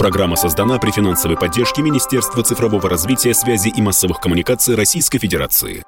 [0.00, 5.82] Программа создана при финансовой поддержке Министерства цифрового развития, связи и массовых коммуникаций Российской Федерации.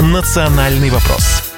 [0.00, 1.54] «Национальный вопрос».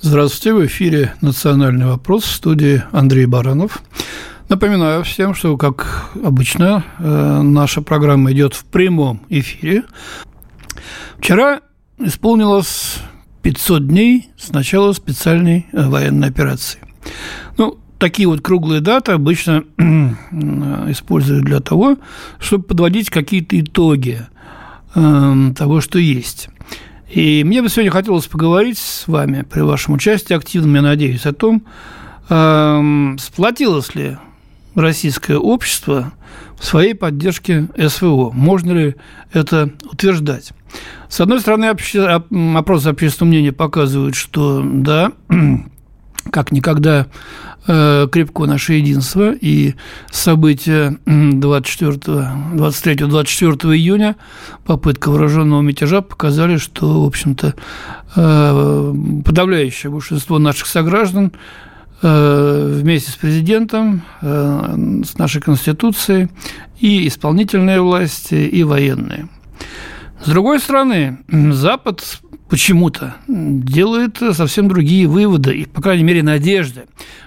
[0.00, 3.82] Здравствуйте, в эфире «Национальный вопрос» в студии Андрей Баранов.
[4.48, 9.82] Напоминаю всем, что, как обычно, э, наша программа идет в прямом эфире.
[11.18, 11.62] Вчера
[11.98, 13.00] исполнилось
[13.44, 16.80] 500 дней с начала специальной э, военной операции.
[17.58, 19.82] Ну, такие вот круглые даты обычно э,
[20.90, 21.98] используют для того,
[22.40, 24.22] чтобы подводить какие-то итоги
[24.94, 26.48] э, того, что есть.
[27.10, 31.34] И мне бы сегодня хотелось поговорить с вами при вашем участии активном, я надеюсь, о
[31.34, 31.64] том,
[32.30, 34.16] э, сплотилось ли
[34.74, 36.14] российское общество
[36.58, 38.30] в своей поддержке СВО.
[38.30, 38.96] Можно ли
[39.34, 40.52] это утверждать?
[41.08, 42.22] С одной стороны, обще...
[42.56, 45.12] опросы общественного мнения показывают, что да,
[46.30, 47.06] как никогда
[47.66, 49.74] э, крепко наше единство, и
[50.10, 54.16] события 23-24 июня,
[54.64, 57.54] попытка вооруженного мятежа показали, что, в общем-то,
[58.16, 61.32] э, подавляющее большинство наших сограждан
[62.02, 66.28] э, вместе с президентом, с нашей Конституцией,
[66.80, 69.28] и исполнительная власть, и военные–
[70.24, 76.84] с другой стороны, Запад почему-то делает совсем другие выводы, и, по крайней мере, надежды.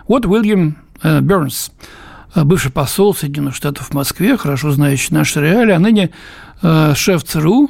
[0.08, 1.72] Вот Уильям э, Бернс,
[2.34, 6.10] э, бывший посол Соединенных Штатов в Москве, хорошо знающий наши реалии, а ныне
[6.64, 7.70] э, шеф ЦРУ,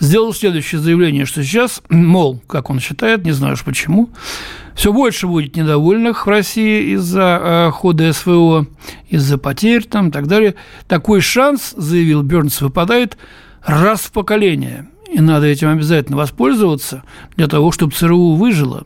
[0.00, 4.08] сделал следующее заявление, что сейчас, мол, как он считает, не знаю уж почему,
[4.74, 8.66] все больше будет недовольных в России из-за хода СВО,
[9.10, 10.54] из-за потерь там и так далее.
[10.88, 13.18] Такой шанс, заявил Бернс, выпадает
[13.64, 14.88] раз в поколение.
[15.12, 17.04] И надо этим обязательно воспользоваться
[17.36, 18.84] для того, чтобы ЦРУ выжило.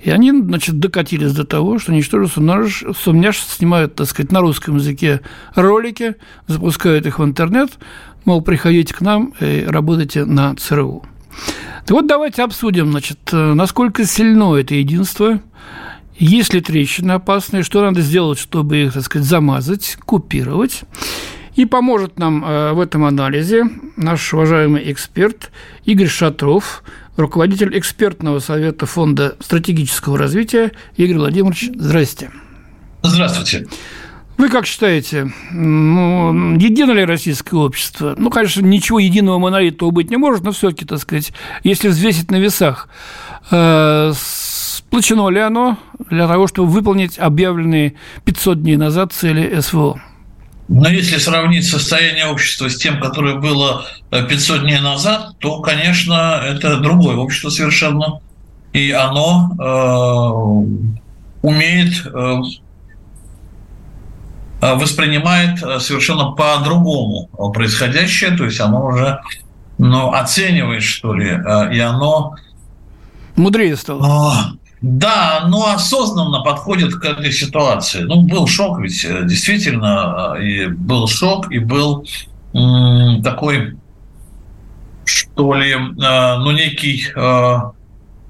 [0.00, 5.20] И они, значит, докатились до того, что ничтоже сумняш снимают, так сказать, на русском языке
[5.54, 7.78] ролики, запускают их в интернет,
[8.24, 11.04] мол, приходите к нам и работайте на ЦРУ.
[11.86, 15.40] Так вот, давайте обсудим, значит, насколько сильно это единство,
[16.16, 20.82] есть ли трещины опасные, что надо сделать, чтобы их, так сказать, замазать, купировать.
[21.58, 23.64] И поможет нам э, в этом анализе
[23.96, 25.50] наш уважаемый эксперт
[25.84, 26.84] Игорь Шатров,
[27.16, 30.70] руководитель экспертного совета Фонда стратегического развития.
[30.96, 32.30] Игорь Владимирович, здрасте.
[33.02, 33.66] Здравствуйте.
[34.36, 38.14] Вы как считаете, ну, едино ли российское общество?
[38.16, 41.32] Ну, конечно, ничего единого монолитного быть не может, но все-таки, так сказать,
[41.64, 42.88] если взвесить на весах,
[43.50, 45.76] э, сплочено ли оно
[46.08, 50.00] для того, чтобы выполнить объявленные 500 дней назад цели СВО?
[50.68, 56.42] Но если сравнить состояние общества с тем, которое было 500 э, дней назад, то, конечно,
[56.44, 58.20] это другое общество совершенно.
[58.74, 62.40] И оно э, умеет, э,
[64.60, 69.20] э воспринимает э, совершенно по-другому происходящее, то есть оно уже
[69.78, 71.30] ну, оценивает, что ли,
[71.72, 72.34] и оно...
[73.36, 74.57] Мудрее стало.
[74.80, 78.02] Да, но осознанно подходит к этой ситуации.
[78.02, 82.06] Ну, был шок ведь, э, действительно, э, и был шок, и был
[82.54, 83.76] м, такой,
[85.04, 87.08] что ли, э, ну, некий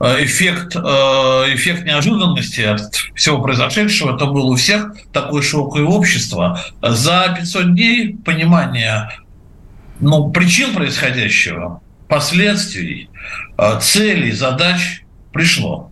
[0.00, 4.14] эффект, эффект неожиданности от всего произошедшего.
[4.14, 6.60] Это был у всех такой шок и общество.
[6.80, 9.10] За 500 дней понимания
[9.98, 13.10] ну, причин происходящего, последствий,
[13.80, 15.90] целей, задач пришло.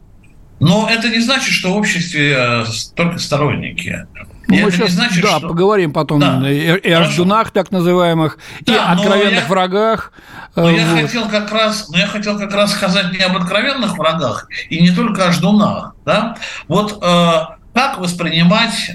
[0.59, 4.07] Но это не значит, что в обществе э, только сторонники.
[4.49, 5.49] Ну, мы сейчас, значит, да, что...
[5.49, 6.51] поговорим потом да.
[6.51, 9.47] и, и о ждунах так называемых, да, и откровенных я...
[9.47, 10.13] врагах.
[10.55, 10.71] Но вот.
[10.71, 14.81] я хотел как раз, но я хотел как раз сказать не об откровенных врагах и
[14.81, 16.37] не только о ждунах, да.
[16.69, 17.41] Вот э,
[17.75, 18.95] как воспринимать, э,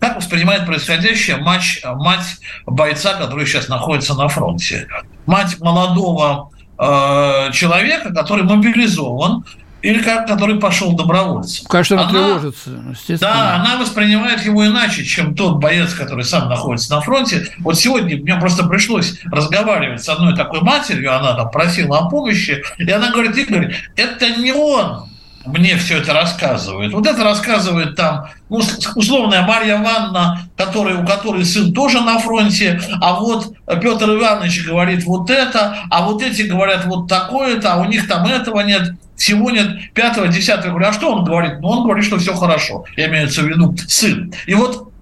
[0.00, 4.88] как воспринимает происходящее мать, мать бойца, который сейчас находится на фронте,
[5.26, 9.44] мать молодого э, человека, который мобилизован,
[9.84, 11.66] или как, который пошел добровольцем.
[11.66, 13.18] Конечно, она, она тревожится, естественно.
[13.20, 17.48] Да, она воспринимает его иначе, чем тот боец, который сам находится на фронте.
[17.58, 22.64] Вот сегодня мне просто пришлось разговаривать с одной такой матерью, она там просила о помощи,
[22.78, 25.10] и она говорит, Игорь, это не он,
[25.44, 26.92] мне все это рассказывает.
[26.94, 28.62] Вот это рассказывает там, ну,
[28.94, 33.52] условная Марья Ивановна, который, у которой сын тоже на фронте, а вот
[33.82, 38.24] Петр Иванович говорит вот это, а вот эти говорят вот такое-то, а у них там
[38.26, 40.66] этого нет, всего нет пятого, десятого.
[40.66, 41.60] Я говорю, а что он говорит?
[41.60, 42.84] Ну, он говорит, что все хорошо.
[42.96, 44.32] Я имею в виду сын.
[44.46, 44.92] И вот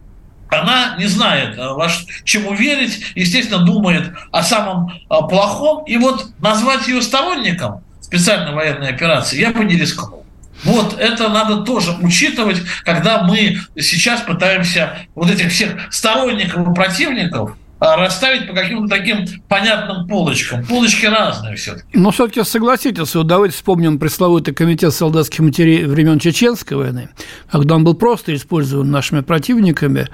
[0.48, 1.88] она не знает, э, во
[2.24, 5.84] чему верить, естественно, думает о самом э, плохом.
[5.86, 10.22] И вот назвать ее сторонником специальной военной операции я бы не рискнул.
[10.64, 17.56] Вот это надо тоже учитывать, когда мы сейчас пытаемся вот этих всех сторонников и противников
[17.82, 20.64] расставить по каким-то таким понятным полочкам.
[20.64, 21.86] Полочки разные все-таки.
[21.92, 27.08] Но все-таки согласитесь, вот давайте вспомним пресловутый комитет солдатских матерей времен Чеченской войны,
[27.50, 30.08] когда он был просто использован нашими противниками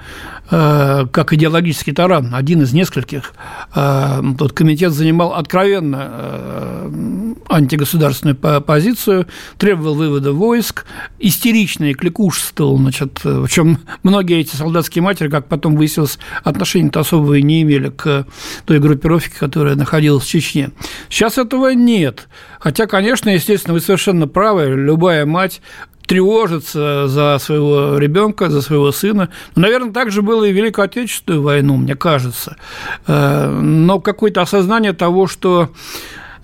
[0.49, 3.33] э, как идеологический таран, один из нескольких.
[3.75, 9.27] Э, тот комитет занимал откровенно э, антигосударственную позицию,
[9.57, 10.85] требовал вывода войск,
[11.19, 17.35] истерично и кликушествовал, значит, в чем многие эти солдатские матери, как потом выяснилось, отношения-то особого
[17.35, 18.25] и не имели к
[18.65, 20.71] той группировке, которая находилась в Чечне.
[21.09, 22.27] Сейчас этого нет.
[22.59, 25.61] Хотя, конечно, естественно, вы совершенно правы, любая мать
[26.09, 29.29] тревожится за своего ребенка, за своего сына.
[29.55, 32.57] Но, наверное, так же было и в Великую Отечественную войну, мне кажется.
[33.05, 35.69] Э, но какое-то осознание того, что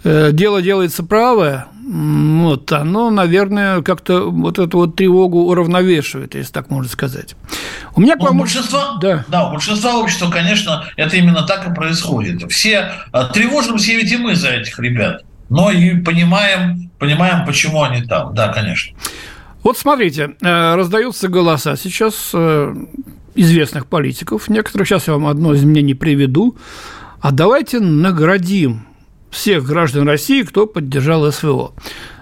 [0.06, 6.90] дело делается правое, вот, оно, наверное, как-то вот эту вот тревогу уравновешивает, если так можно
[6.90, 7.36] сказать.
[7.96, 9.24] У меня, ну, большинство, да.
[9.28, 12.52] да, у большинства общества, конечно, это именно так и происходит.
[12.52, 18.02] Все а, тревожимся ведь и мы за этих ребят, но и понимаем, понимаем, почему они
[18.02, 18.34] там.
[18.34, 18.98] Да, конечно.
[19.62, 22.75] Вот смотрите, э, раздаются голоса сейчас э,
[23.36, 26.57] известных политиков, некоторых, сейчас я вам одно из мнений приведу,
[27.22, 28.88] а давайте наградим
[29.30, 31.74] всех граждан России, кто поддержал СВО.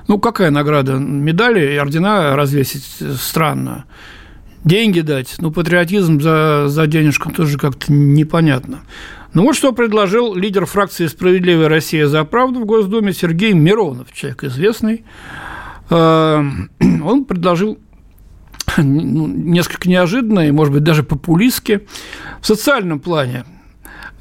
[0.07, 0.93] Ну, какая награда?
[0.93, 2.83] Медали и ордена развесить
[3.19, 3.85] странно.
[4.63, 8.81] Деньги дать, ну, патриотизм за, за денежку тоже как-то непонятно.
[9.33, 14.43] Ну, вот что предложил лидер фракции «Справедливая Россия за правду» в Госдуме Сергей Миронов, человек
[14.43, 15.03] известный.
[15.89, 16.43] Э,
[17.03, 17.79] он предложил
[18.77, 21.87] ну, несколько неожиданно и, может быть, даже популистски
[22.41, 23.45] в социальном плане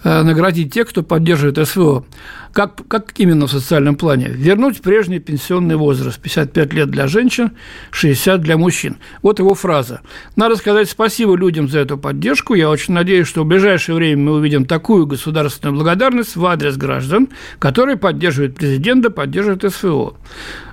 [0.02, 2.04] э, наградить тех, кто поддерживает СВО.
[2.52, 4.28] Как, как именно в социальном плане?
[4.28, 6.20] Вернуть прежний пенсионный возраст.
[6.20, 7.52] 55 лет для женщин,
[7.90, 8.96] 60 для мужчин.
[9.22, 10.00] Вот его фраза.
[10.36, 12.54] Надо сказать спасибо людям за эту поддержку.
[12.54, 17.28] Я очень надеюсь, что в ближайшее время мы увидим такую государственную благодарность в адрес граждан,
[17.58, 20.16] которые поддерживают президента, поддерживают СВО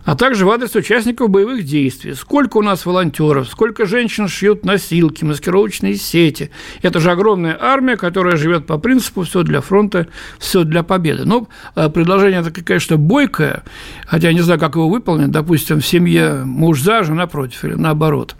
[0.09, 2.15] а также в адрес участников боевых действий.
[2.15, 6.49] Сколько у нас волонтеров, сколько женщин шьют носилки, маскировочные сети.
[6.81, 10.07] Это же огромная армия, которая живет по принципу «все для фронта,
[10.39, 11.25] все для победы».
[11.25, 13.63] Но э, предложение такое, конечно, бойкое,
[14.05, 17.73] хотя я не знаю, как его выполнить, допустим, в семье муж за, жена против, или
[17.73, 18.35] наоборот.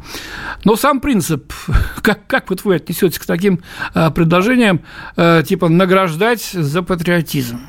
[0.63, 1.53] Но сам принцип,
[2.01, 3.59] как, как вот вы отнесетесь к таким
[3.93, 4.81] э, предложениям,
[5.15, 7.59] э, типа награждать за патриотизм?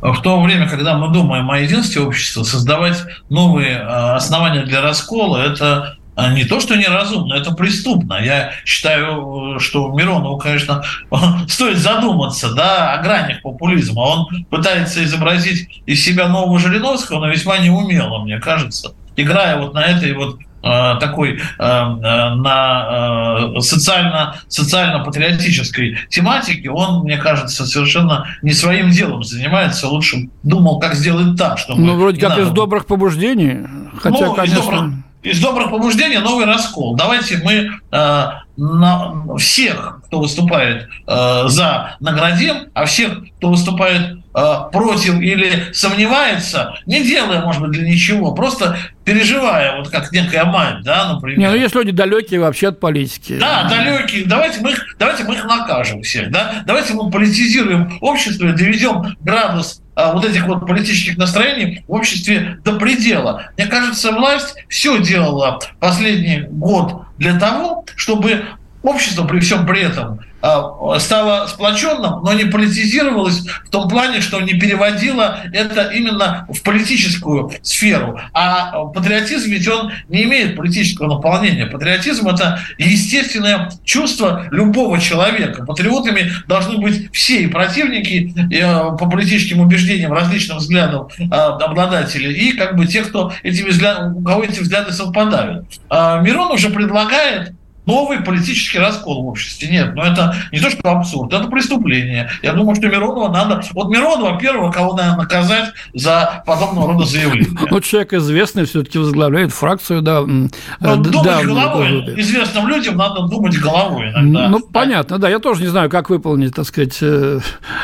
[0.00, 5.38] в то время, когда мы думаем о единстве общества, создавать новые а, основания для раскола–
[5.46, 5.96] это а,
[6.32, 8.14] не то, что неразумно, это преступно.
[8.22, 10.82] Я считаю, что Миронову, конечно,
[11.48, 14.00] стоит задуматься да, о гранях популизма.
[14.00, 19.84] Он пытается изобразить из себя нового Жириновского, но весьма неумело, мне кажется, играя вот на
[19.84, 28.52] этой вот Э, такой э, э, на социально, социально-патриотической тематике, он, мне кажется, совершенно не
[28.52, 31.82] своим делом занимается, лучше думал, как сделать так, чтобы...
[31.82, 32.42] Ну, вроде как надо...
[32.42, 33.58] из добрых побуждений,
[34.00, 34.60] хотя, ну, конечно...
[34.60, 34.94] Из добрых,
[35.26, 36.94] из добрых побуждений новый раскол.
[36.94, 37.52] Давайте мы
[37.90, 38.26] э,
[38.56, 47.02] на всех, кто выступает э, за, наградим, а всех, кто выступает против или сомневается, не
[47.02, 51.38] делая, может быть, для ничего, просто переживая, вот как некая мать, да, например.
[51.38, 53.38] Не, ну есть люди далекие вообще от политики.
[53.38, 54.26] Да, далекие.
[54.26, 56.64] Давайте мы их, давайте мы их накажем всех, да.
[56.66, 62.58] Давайте мы политизируем общество и доведем градус а, вот этих вот политических настроений в обществе
[62.62, 63.50] до предела.
[63.56, 68.44] Мне кажется, власть все делала последний год для того, чтобы
[68.86, 74.40] общество при всем при этом а, стало сплоченным, но не политизировалось в том плане, что
[74.40, 78.20] не переводило это именно в политическую сферу.
[78.32, 81.66] А патриотизм ведь он не имеет политического наполнения.
[81.66, 85.64] Патриотизм– это естественное чувство любого человека.
[85.64, 92.32] Патриотами должны быть все и противники и, э, по политическим убеждениям, различным взглядам э, обладатели,
[92.32, 95.66] и как бы те, кто этими взгляд, у кого эти взгляды совпадают.
[95.90, 97.55] А Мирон уже предлагает
[97.86, 99.68] новый политический раскол в обществе.
[99.68, 102.28] Нет, но ну это не то, что абсурд, это преступление.
[102.42, 103.62] Я думаю, что Миронова надо...
[103.72, 107.56] Вот Миронова первого, кого надо наказать за подобного рода заявления.
[107.70, 110.22] Вот человек известный все-таки возглавляет фракцию, да.
[110.22, 110.48] Но
[110.80, 112.14] э, думать да, головой.
[112.16, 114.48] Известным людям надо думать головой иногда.
[114.48, 115.28] Ну, понятно, да.
[115.28, 117.40] Я тоже не знаю, как выполнить, так сказать, э,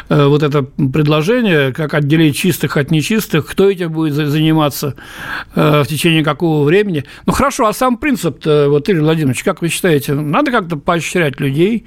[0.09, 4.95] э, вот это предложение, как отделить чистых от нечистых, кто этим будет заниматься
[5.55, 7.05] в течение какого времени.
[7.27, 11.41] Ну, хорошо, а сам принцип вот, Игорь Владимирович, как вы считаете, считаете, надо как-то поощрять
[11.41, 11.87] людей,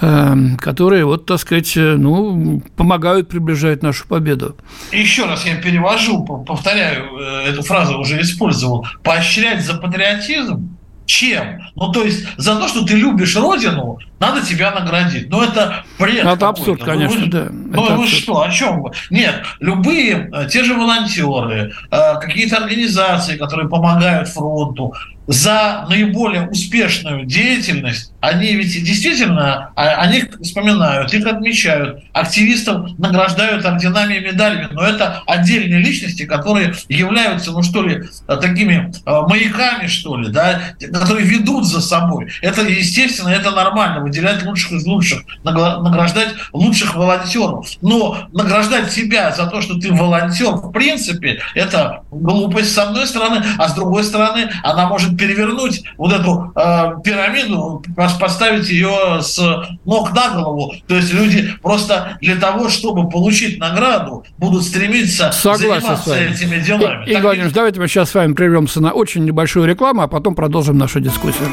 [0.00, 4.56] эм, которые, вот, так сказать, ну, помогают приближать нашу победу?
[4.92, 7.16] Еще раз я перевожу, повторяю,
[7.46, 8.86] эту фразу уже использовал.
[9.02, 10.76] Поощрять за патриотизм
[11.06, 11.62] чем?
[11.76, 15.30] Ну, то есть, за то, что ты любишь родину, надо тебя наградить.
[15.30, 16.24] Ну, это бред.
[16.24, 17.46] Это абсурд, ну, конечно, вы, да.
[17.50, 18.22] Ну, это вы абсурд.
[18.22, 18.90] что, о чем вы?
[19.10, 24.94] Нет, любые, э, те же волонтеры, э, какие-то организации, которые помогают фронту,
[25.26, 33.64] за наиболее успешную деятельность, они ведь действительно а, о них вспоминают, их отмечают, активистов награждают
[33.64, 39.86] орденами и медалями, но это отдельные личности, которые являются, ну что ли, такими а, маяками,
[39.86, 40.60] что ли, да,
[40.92, 42.32] которые ведут за собой.
[42.42, 47.68] Это естественно, это нормально, выделять лучших из лучших, награждать лучших волонтеров.
[47.80, 53.44] Но награждать себя за то, что ты волонтер, в принципе, это глупость с одной стороны,
[53.56, 57.84] а с другой стороны, она может перевернуть вот эту э, пирамиду,
[58.16, 59.38] поставить ее с
[59.84, 60.74] ног на голову.
[60.86, 67.06] То есть люди просто для того, чтобы получить награду, будут стремиться Согласен заниматься этими делами.
[67.06, 70.34] И, Игорь Владимирович, давайте мы сейчас с вами прервемся на очень небольшую рекламу, а потом
[70.34, 71.48] продолжим нашу дискуссию.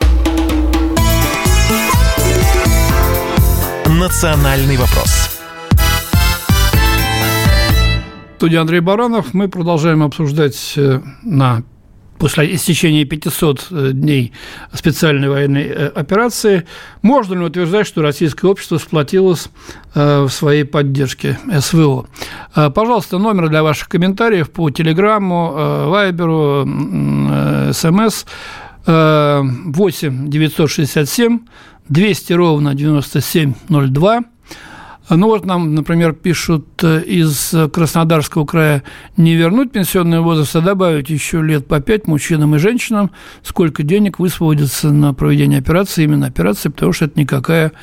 [3.87, 5.33] Национальный вопрос.
[8.43, 9.33] студии Андрей Баранов.
[9.33, 11.63] Мы продолжаем обсуждать э, на
[12.23, 14.31] после истечения 500 э, дней
[14.71, 16.65] специальной военной э, операции,
[17.01, 19.49] можно ли утверждать, что российское общество сплотилось
[19.93, 22.07] э, в своей поддержке СВО?
[22.53, 26.65] Пожалуйста, номер для ваших комментариев по телеграмму, вайберу,
[27.73, 28.25] смс
[28.85, 31.39] 8 967
[31.89, 34.21] 200 ровно 9702
[35.09, 38.83] ну вот нам, например, пишут э, из Краснодарского края
[39.17, 44.19] не вернуть пенсионный возраст, а добавить еще лет по пять мужчинам и женщинам, сколько денег
[44.19, 47.73] высвободится на проведение операции, именно операции, потому что это никакая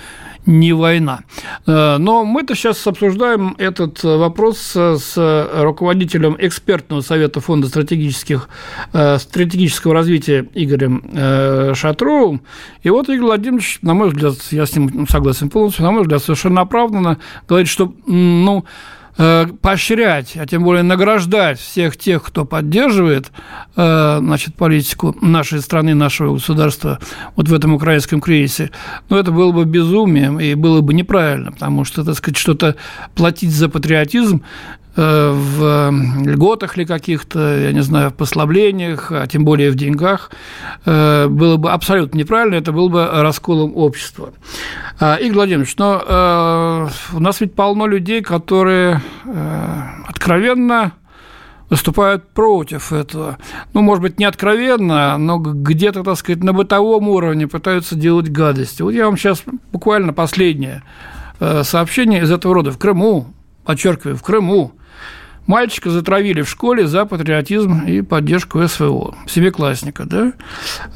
[0.47, 1.21] не война.
[1.67, 8.49] Э, но мы-то сейчас обсуждаем этот вопрос с руководителем экспертного совета Фонда стратегических,
[8.93, 12.43] э, стратегического развития Игорем э, Шатровым.
[12.83, 16.23] И вот Игорь Владимирович, на мой взгляд, я с ним согласен полностью, на мой взгляд,
[16.23, 18.65] совершенно оправданно говорит, что, ну, Э,
[19.17, 23.31] поощрять, а тем более награждать всех тех, кто поддерживает
[23.77, 26.99] э, значит, политику нашей страны, нашего государства
[27.37, 28.71] вот в этом украинском кризисе,
[29.09, 32.77] ну, это было бы безумием и было бы неправильно, потому что, так сказать, что-то
[33.15, 35.93] платить за патриотизм Э, в
[36.25, 40.31] льготах ли каких-то, я не знаю, в послаблениях, а тем более в деньгах,
[40.85, 44.33] э, было бы абсолютно неправильно, это было бы расколом общества.
[44.99, 49.01] А, Игорь Владимирович, но э, у нас ведь полно людей, которые
[50.09, 50.93] откровенно
[51.69, 53.39] выступают против этого.
[53.73, 58.83] Ну, может быть, не откровенно, но где-то, так сказать, на бытовом уровне пытаются делать гадости.
[58.83, 60.83] Вот я вам сейчас буквально последнее
[61.63, 62.73] сообщение из этого рода.
[62.73, 63.33] В Крыму,
[63.65, 64.73] подчеркиваю, в Крыму
[65.47, 70.33] Мальчика затравили в школе за патриотизм и поддержку СВО, семиклассника, да?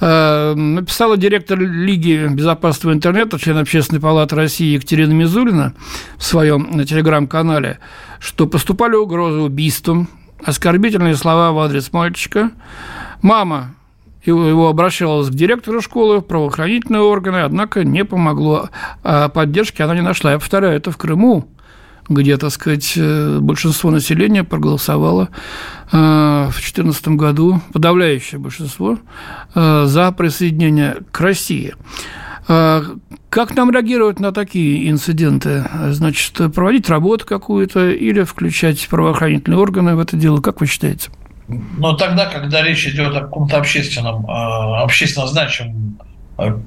[0.00, 5.74] Э, написала директор Лиги безопасного интернета, член Общественной палаты России Екатерина Мизулина
[6.16, 7.80] в своем телеграм-канале,
[8.20, 10.08] что поступали угрозы убийством,
[10.44, 12.52] оскорбительные слова в адрес мальчика.
[13.22, 13.74] Мама
[14.24, 18.70] его обращалась к директору школы, в правоохранительные органы, однако не помогло.
[19.02, 20.32] А поддержки она не нашла.
[20.32, 21.48] Я повторяю, это в Крыму
[22.08, 25.28] где, так сказать, э, большинство населения проголосовало
[25.90, 28.98] э, в 2014 году, подавляющее большинство,
[29.54, 31.74] э, за присоединение к России.
[32.46, 35.64] Как нам реагировать на такие инциденты?
[35.92, 40.42] Значит, проводить работу какую-то или включать правоохранительные органы в это дело?
[40.42, 41.10] Как вы считаете?
[41.48, 45.98] Но тогда, когда речь идет о каком-то общественном, общественно значимом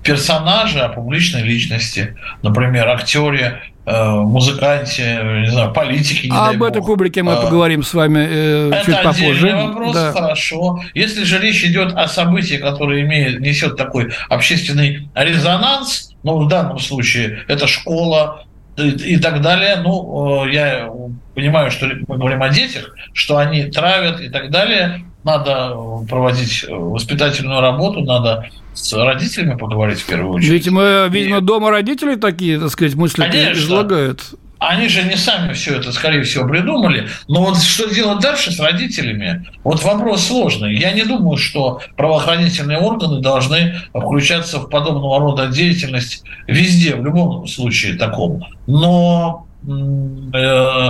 [0.04, 6.28] персонаже, о публичной личности, например, актере, Э, музыканте, не знаю, политике.
[6.28, 9.56] Не а об этой публике мы а, поговорим с вами э, это чуть попозже.
[9.56, 10.12] вопрос, да.
[10.12, 10.82] хорошо.
[10.94, 16.80] Если же речь идет о событии, которое имеет, несет такой общественный резонанс, ну, в данном
[16.80, 18.44] случае это школа,
[18.76, 19.78] и, и так далее.
[19.78, 20.90] Ну, э, я
[21.34, 25.06] понимаю, что мы говорим о детях, что они травят и так далее.
[25.28, 25.76] Надо
[26.10, 30.52] проводить воспитательную работу, надо с родителями поговорить в первую очередь.
[30.54, 33.60] Видимо, видимо дома родители такие, так сказать, мысли Конечно.
[33.60, 34.22] излагают.
[34.60, 37.10] Они же не сами все это, скорее всего, придумали.
[37.28, 39.46] Но вот что делать дальше с родителями?
[39.66, 40.76] Вот вопрос сложный.
[40.76, 47.46] Я не думаю, что правоохранительные органы должны включаться в подобного рода деятельность везде, в любом
[47.48, 48.46] случае таком.
[48.66, 50.90] Но э,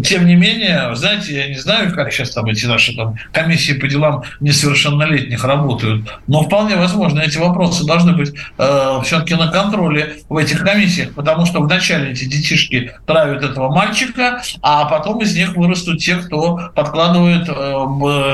[0.00, 3.88] тем не менее, знаете, я не знаю, как сейчас там эти наши там комиссии по
[3.88, 10.36] делам несовершеннолетних работают, но вполне возможно, эти вопросы должны быть э, все-таки на контроле в
[10.36, 16.00] этих комиссиях, потому что вначале эти детишки травят этого мальчика, а потом из них вырастут
[16.00, 17.52] те, кто подкладывает э,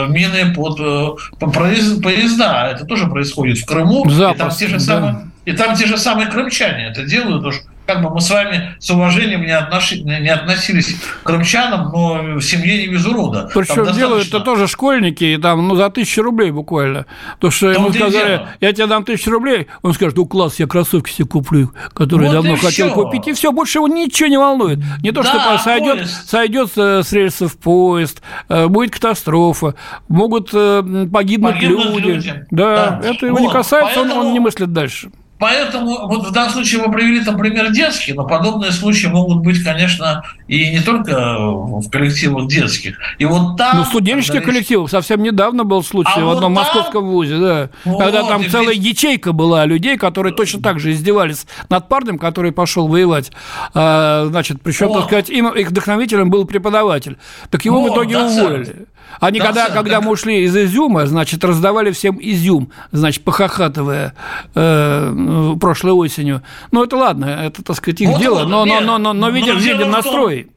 [0.08, 1.08] мины под э,
[1.40, 2.70] поезда.
[2.72, 4.08] Это тоже происходит в Крыму.
[4.08, 4.80] Запросто, и там те же да.
[4.80, 8.76] самые и там те же самые крымчане это делают уж как бы мы с вами
[8.78, 13.48] с уважением не, отноши, не относились к крымчанам, но в семье не без урода.
[13.54, 13.98] Причем достаточно...
[13.98, 17.06] делают это тоже школьники, и там, ну, за тысячу рублей буквально.
[17.38, 21.10] То, что ему сказали, я тебе дам тысячу рублей, он скажет, ну, класс, я кроссовки
[21.10, 22.94] себе куплю, которые вот давно хотел все.
[22.94, 24.80] купить, и все, больше его ничего не волнует.
[25.02, 29.76] Не то, да, что сойдет, сойдет с рельсов поезд, э, будет катастрофа,
[30.08, 32.06] могут э, погибнуть, погибнуть люди.
[32.06, 32.46] Люди.
[32.50, 34.20] Да, да, это его вот, не касается, поэтому...
[34.20, 35.10] он, он не мыслит дальше.
[35.38, 39.62] Поэтому вот в данном случае вы привели там пример детский, но подобные случаи могут быть,
[39.62, 42.98] конечно, и не только в коллективах детских.
[43.18, 43.78] И вот там...
[43.78, 44.52] Ну, студенческих когда...
[44.52, 46.74] коллективах совсем недавно был случай а в одном вот там...
[46.74, 47.70] московском вузе, да.
[47.84, 52.18] Вот, когда там и целая ячейка была людей, которые точно так же издевались над парнем,
[52.18, 53.30] который пошел воевать.
[53.74, 54.96] А, значит, причем, вот.
[54.96, 57.16] так сказать, им, их вдохновителем был преподаватель.
[57.50, 58.86] Так его вот, в итоге уволили.
[59.20, 59.78] Они когда, центр.
[59.78, 64.14] когда мы ушли из изюма, значит, раздавали всем изюм, значит, похохатывая
[64.54, 66.42] э, прошлой осенью.
[66.70, 69.56] Ну, это ладно, это, так сказать, их вот дело, но, но, но, но, но видим,
[69.58, 70.48] видим настрой.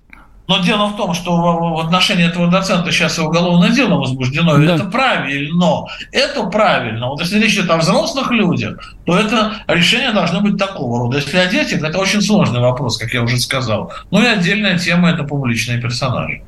[0.51, 4.58] Но дело в том, что в отношении этого доцента сейчас и уголовное дело возбуждено.
[4.58, 4.75] Да.
[4.75, 5.86] Это правильно.
[6.12, 7.08] Это правильно.
[7.08, 11.20] Вот если речь идет о взрослых людях, то это решение должно быть такого рода.
[11.20, 13.93] Если о детях, это очень сложный вопрос, как я уже сказал.
[14.12, 16.41] Ну и отдельная тема– это публичные персонажи.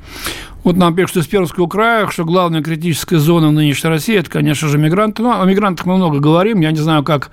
[0.64, 4.66] Вот нам пишут из Пермского края, что главная критическая зона в нынешней России– это, конечно
[4.66, 5.22] же, мигранты.
[5.22, 6.60] Ну, о мигрантах мы много говорим.
[6.60, 7.30] Я не знаю, как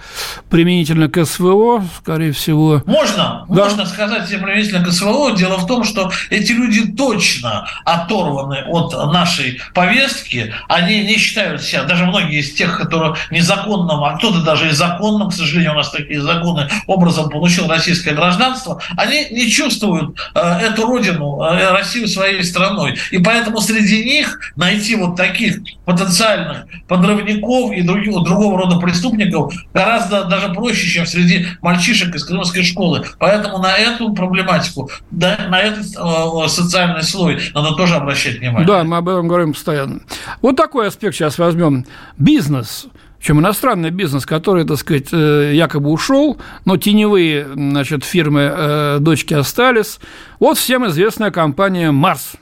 [0.49, 2.83] применительно к СВО, скорее всего.
[2.85, 3.63] Можно, да.
[3.63, 5.31] можно сказать применительно к СВО.
[5.31, 10.53] Дело в том, что эти люди точно оторваны от нашей повестки.
[10.67, 15.29] Они не считают себя, даже многие из тех, которые незаконным, а кто-то даже и законным,
[15.29, 20.85] к сожалению, у нас такие законы, образом получил российское гражданство, они не чувствуют э, эту
[20.85, 22.97] родину, э, Россию своей страной.
[23.11, 30.25] И поэтому среди них найти вот таких потенциальных подрывников и других, другого рода преступников гораздо
[30.25, 33.05] даже проще, чем среди мальчишек из крымской школы.
[33.19, 38.67] Поэтому на эту проблематику, да, на этот э, социальный слой надо тоже обращать внимание.
[38.67, 40.01] Да, мы об этом говорим постоянно.
[40.41, 41.85] Вот такой аспект сейчас возьмем.
[42.17, 42.87] Бизнес
[43.21, 49.33] чем иностранный бизнес, который, так сказать, э, якобы ушел, но теневые значит, фирмы э, дочки
[49.33, 49.99] остались.
[50.39, 52.33] Вот всем известная компания «Марс»,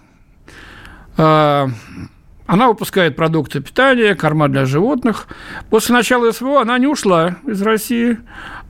[1.20, 5.28] она выпускает продукты питания, корма для животных.
[5.70, 8.18] После начала СВО она не ушла из России.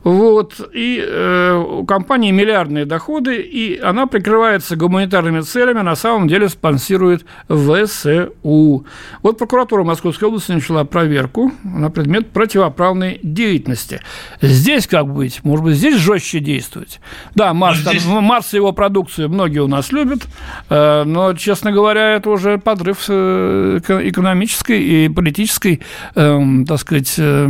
[0.03, 6.47] Вот, и э, у компании миллиардные доходы, и она прикрывается гуманитарными целями, на самом деле
[6.47, 8.85] спонсирует ВСУ.
[9.21, 13.99] Вот прокуратура Московской области начала проверку на предмет противоправной деятельности.
[14.41, 15.43] Здесь как быть?
[15.43, 17.01] Может быть, здесь жестче действовать?
[17.35, 18.03] Да, Марс, здесь...
[18.03, 20.21] там, Марс и его продукцию многие у нас любят,
[20.69, 25.81] э, но, честно говоря, это уже подрыв э, экономической и политической,
[26.15, 27.47] э, так сказать, э,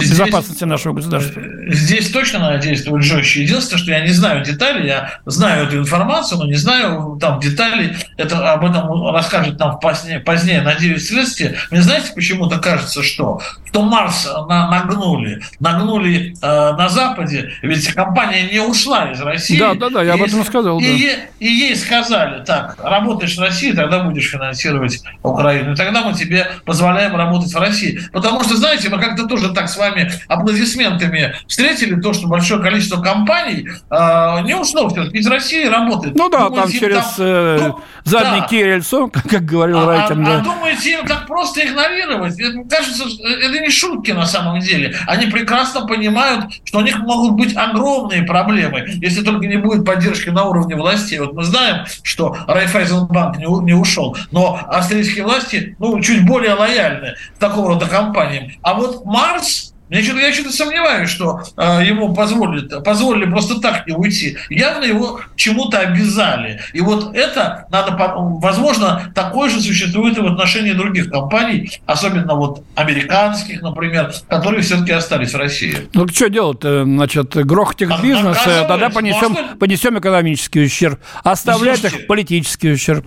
[0.00, 1.42] безопасности нашего государства государства?
[1.68, 3.42] Здесь точно надо действовать жестче.
[3.42, 7.96] Единственное, что я не знаю деталей, я знаю эту информацию, но не знаю там деталей.
[8.16, 11.56] Это об этом расскажет нам позднее, позднее надеюсь, следствие.
[11.70, 15.42] Мне знаете, почему-то кажется, что, что Марс на, нагнули.
[15.60, 19.58] Нагнули э, на Западе, ведь компания не ушла из России.
[19.58, 20.78] Да, да, да, я об этом сказал.
[20.80, 20.88] И, да.
[20.90, 25.72] и, и ей сказали, так, работаешь в России, тогда будешь финансировать Украину.
[25.72, 28.00] И тогда мы тебе позволяем работать в России.
[28.12, 33.00] Потому что, знаете, мы как-то тоже так с вами аплодисментами встретили то, что большое количество
[33.02, 36.14] компаний э, не ушло все-таки из России работает.
[36.16, 38.46] Ну да, думаете, там через там, э, ну, задний да.
[38.46, 40.22] кирельцо, как, как говорил а, Райтин.
[40.22, 40.38] А, да.
[40.38, 42.38] а думаете, им так просто игнорировать?
[42.40, 44.96] Это, кажется, это не шутки на самом деле.
[45.06, 50.30] Они прекрасно понимают, что у них могут быть огромные проблемы, если только не будет поддержки
[50.30, 51.18] на уровне властей.
[51.18, 57.14] Вот мы знаем, что Райфайзенбанк не, не ушел, но австрийские власти ну, чуть более лояльны
[57.36, 58.52] к такого рода компаниям.
[58.62, 63.86] А вот Марс я что-то, я что-то сомневаюсь, что э, ему позволили, позволили просто так
[63.86, 64.36] не уйти.
[64.50, 66.60] Явно его чему-то обязали.
[66.72, 72.64] И вот это надо, возможно, такое же существует и в отношении других компаний, особенно вот
[72.74, 75.76] американских, например, которые все-таки остались в России.
[75.94, 76.62] Ну, что делать?
[76.62, 81.00] Значит, грохать их бизнес, тогда понесем, понесем экономический ущерб.
[81.22, 83.06] Оставлять ну, их политический ущерб.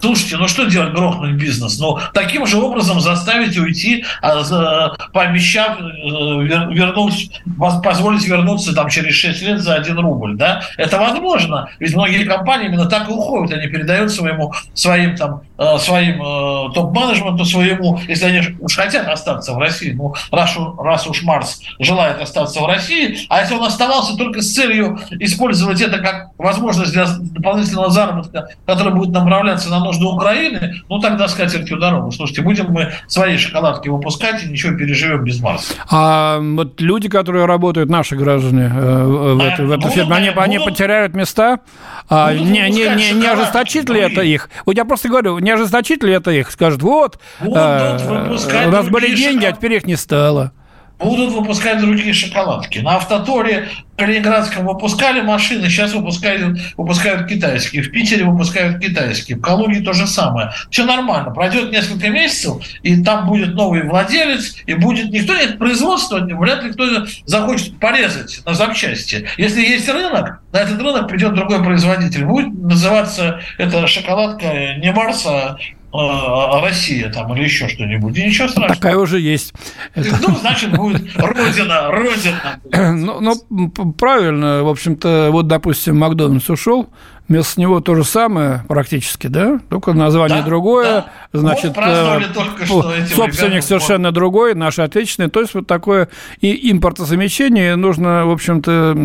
[0.00, 1.78] Слушайте, ну что делать, грохнуть бизнес?
[1.78, 7.42] Ну, таким же образом заставить уйти, а, пообещав э, вернуть,
[7.82, 10.62] позволить вернуться там через 6 лет за 1 рубль, да?
[10.76, 15.78] Это возможно, ведь многие компании именно так и уходят, они передают своему, своим там, э,
[15.78, 21.22] своим э, топ-менеджменту, своему, если они уж хотят остаться в России, ну, раз, раз уж
[21.22, 26.28] Марс желает остаться в России, а если он оставался только с целью использовать это как
[26.38, 32.10] возможность для дополнительного заработка, который будет направляться на нужды Украины, ну тогда с катертью дорогу.
[32.12, 35.74] Слушайте, будем мы свои шоколадки выпускать и ничего переживем без Марса.
[35.90, 40.58] А вот люди, которые работают, наши граждане э, в, а, в этой фирме, они, они
[40.58, 41.60] потеряют места?
[42.08, 44.50] А, не, не, не, не ожесточит ли это их?
[44.66, 46.50] Вот я просто говорю, не ожесточит ли это их?
[46.50, 50.52] Скажут, вот, вот э, у нас были деньги, а теперь их не стало
[50.98, 52.78] будут выпускать другие шоколадки.
[52.80, 57.82] На автоторе Калининградском выпускали машины, сейчас выпускают, выпускают китайские.
[57.82, 59.38] В Питере выпускают китайские.
[59.38, 60.52] В Калуге то же самое.
[60.70, 61.30] Все нормально.
[61.30, 66.72] Пройдет несколько месяцев, и там будет новый владелец, и будет никто нет производства, вряд ли
[66.72, 69.26] кто захочет порезать на запчасти.
[69.36, 72.24] Если есть рынок, на этот рынок придет другой производитель.
[72.24, 75.56] Будет называться эта шоколадка не Марса, а
[75.92, 78.16] Россия там или еще что-нибудь.
[78.18, 78.74] И ничего страшного.
[78.74, 79.54] Такая уже есть.
[79.94, 82.60] Ну, значит, будет Родина, Родина.
[82.98, 86.88] Ну, ну, правильно, в общем-то, вот, допустим, Макдональдс ушел,
[87.28, 89.60] Вместо него то же самое практически, да?
[89.68, 90.84] Только название да, другое.
[90.84, 91.06] Да.
[91.34, 95.28] Значит, вот э, только что собственник совершенно другой, наш отечественный.
[95.28, 96.08] То есть вот такое
[96.40, 98.96] и импортозамещение нужно, в общем-то,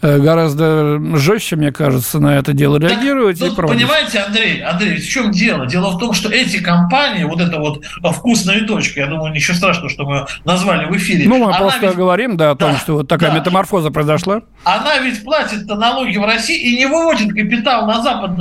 [0.00, 3.38] э, гораздо жестче, мне кажется, на это дело реагировать.
[3.38, 5.66] Да, и ну, понимаете, Андрей, Андрей, в чем дело?
[5.66, 9.90] Дело в том, что эти компании, вот это вот вкусные точки, я думаю, ничего страшного,
[9.90, 11.28] что мы назвали в эфире.
[11.28, 11.96] Ну, мы просто ведь...
[11.96, 13.40] говорим, да, о том, да, что вот такая да.
[13.40, 14.40] метаморфоза произошла.
[14.64, 18.32] Она ведь платит налоги в России и не выводит капитал на Запад,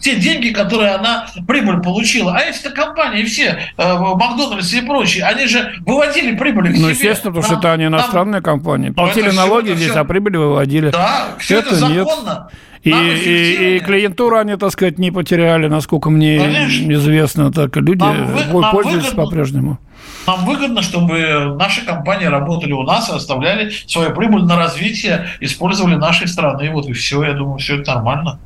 [0.00, 2.34] те деньги, которые она прибыль получила.
[2.36, 6.84] А эти-то компании все, э, Макдональдс и прочие, они же выводили прибыль к ну, себе.
[6.84, 8.42] Ну, естественно, потому что это они иностранные нам...
[8.42, 8.90] компании.
[8.90, 10.00] Платили налоги здесь, все...
[10.00, 10.90] а прибыль выводили.
[10.90, 12.48] Да, все это, это законно.
[12.82, 16.92] И, и, и клиентуру они, так сказать, не потеряли, насколько мне Конечно.
[16.92, 17.52] известно.
[17.52, 19.78] Так люди нам, пользуются по-прежнему.
[20.26, 25.96] Нам выгодно, чтобы наши компании работали у нас и оставляли свою прибыль на развитие, использовали
[25.96, 26.70] нашей страны.
[26.70, 27.24] Вот и все.
[27.24, 28.38] Я думаю, все это нормально.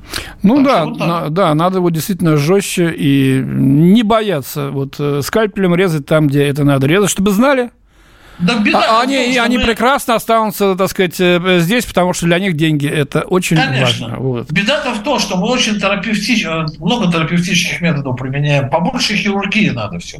[0.43, 5.21] Ну так да, вот на, да, надо вот действительно жестче и не бояться вот э,
[5.23, 7.71] скальпелем резать там, где это надо резать, чтобы знали,
[8.39, 9.65] да беда, а, они, том, они мы...
[9.65, 14.09] прекрасно останутся, так сказать, э, здесь, потому что для них деньги это очень Конечно.
[14.09, 14.17] важно.
[14.19, 14.51] Вот.
[14.53, 16.45] Беда-то в том, что мы очень терапевтич...
[16.45, 18.69] Э, много терапевтических методов применяем.
[18.69, 20.19] Побольше хирургии надо все.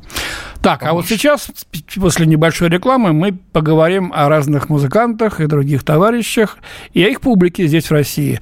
[0.63, 0.89] Так, Побольше.
[0.89, 1.51] а вот сейчас,
[1.95, 6.57] после небольшой рекламы, мы поговорим о разных музыкантах и других товарищах,
[6.95, 8.41] и о их публике здесь, в России.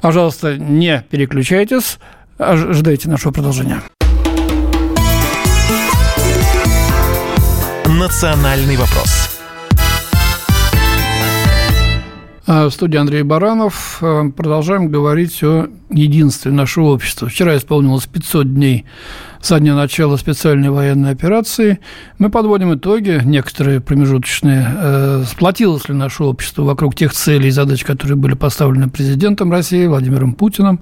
[0.00, 1.98] Пожалуйста, не переключайтесь,
[2.38, 3.82] ждайте нашего продолжения.
[7.96, 9.40] «Национальный вопрос».
[12.46, 13.98] А, в студии Андрей Баранов.
[14.02, 17.28] А, продолжаем говорить о единстве нашего общества.
[17.28, 18.84] Вчера исполнилось 500 дней
[19.46, 21.78] со дня начала специальной военной операции.
[22.18, 24.66] Мы подводим итоги, некоторые промежуточные.
[24.76, 29.86] Э, сплотилось ли наше общество вокруг тех целей и задач, которые были поставлены президентом России
[29.86, 30.80] Владимиром Путиным,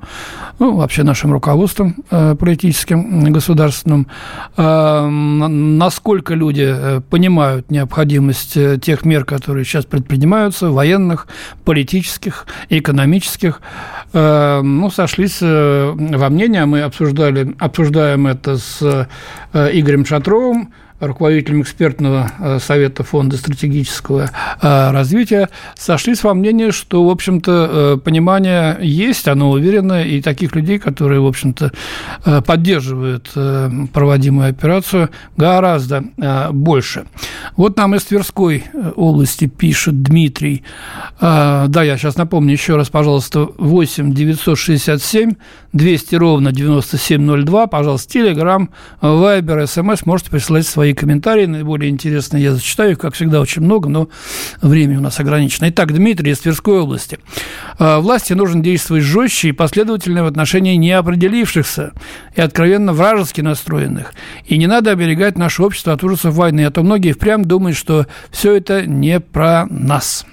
[0.59, 4.07] ну, вообще нашим руководством э, политическим, государственным.
[4.57, 6.75] Э, насколько люди
[7.11, 11.27] понимают необходимость тех мер, которые сейчас предпринимаются, военных,
[11.65, 13.61] политических, экономических.
[14.13, 18.81] Ну, сошлись во мнении, мы обсуждали, обсуждаем это с
[19.53, 24.31] э, Игорем Шатровым, руководителем экспертного э, совета Фонда стратегического
[24.61, 30.79] э, развития, сошлись во мнении, что, в общем-то, понимание есть, оно уверено, и таких людей,
[30.79, 31.73] которые, в общем-то,
[32.47, 33.31] поддерживают
[33.93, 36.05] проводимую операцию, гораздо
[36.53, 37.05] больше.
[37.57, 38.65] Вот нам из Тверской
[38.97, 40.65] области пишет Дмитрий.
[41.21, 45.33] Да, я сейчас напомню еще раз, пожалуйста, 8 967
[45.73, 52.93] 200 ровно 9702, пожалуйста, Телеграм, Вайбер, СМС, можете присылать свои комментарии, наиболее интересные я зачитаю,
[52.93, 54.09] их, как всегда, очень много, но
[54.61, 55.71] время у нас ограничено.
[55.71, 57.19] Итак, Дмитрий из Тверской области.
[57.79, 61.93] «А, власти нужно действовать жестче и последовательно в отношении неопределившихся
[62.35, 64.13] и откровенно вражески настроенных.
[64.47, 68.07] И не надо оберегать наше общество от ужасов войны, а то многие впрямь думают, что
[68.31, 70.27] все это не про нас.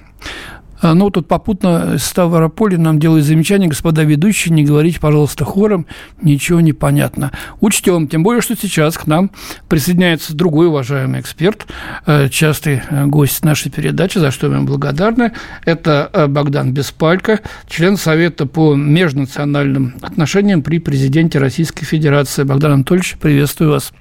[0.82, 5.86] А, ну, тут попутно Ставрополь нам делает замечание, господа ведущие, не говорите, пожалуйста, хором,
[6.20, 7.30] ничего не понятно.
[7.60, 9.30] Учтем, тем более, что сейчас к нам
[9.68, 11.66] присоединяется другой уважаемый эксперт,
[12.06, 15.32] э, частый э, гость нашей передачи, за что мы им благодарны.
[15.64, 22.42] Это э, Богдан Беспалько, член Совета по межнациональным отношениям при президенте Российской Федерации.
[22.42, 23.92] Богдан Анатольевич, приветствую вас.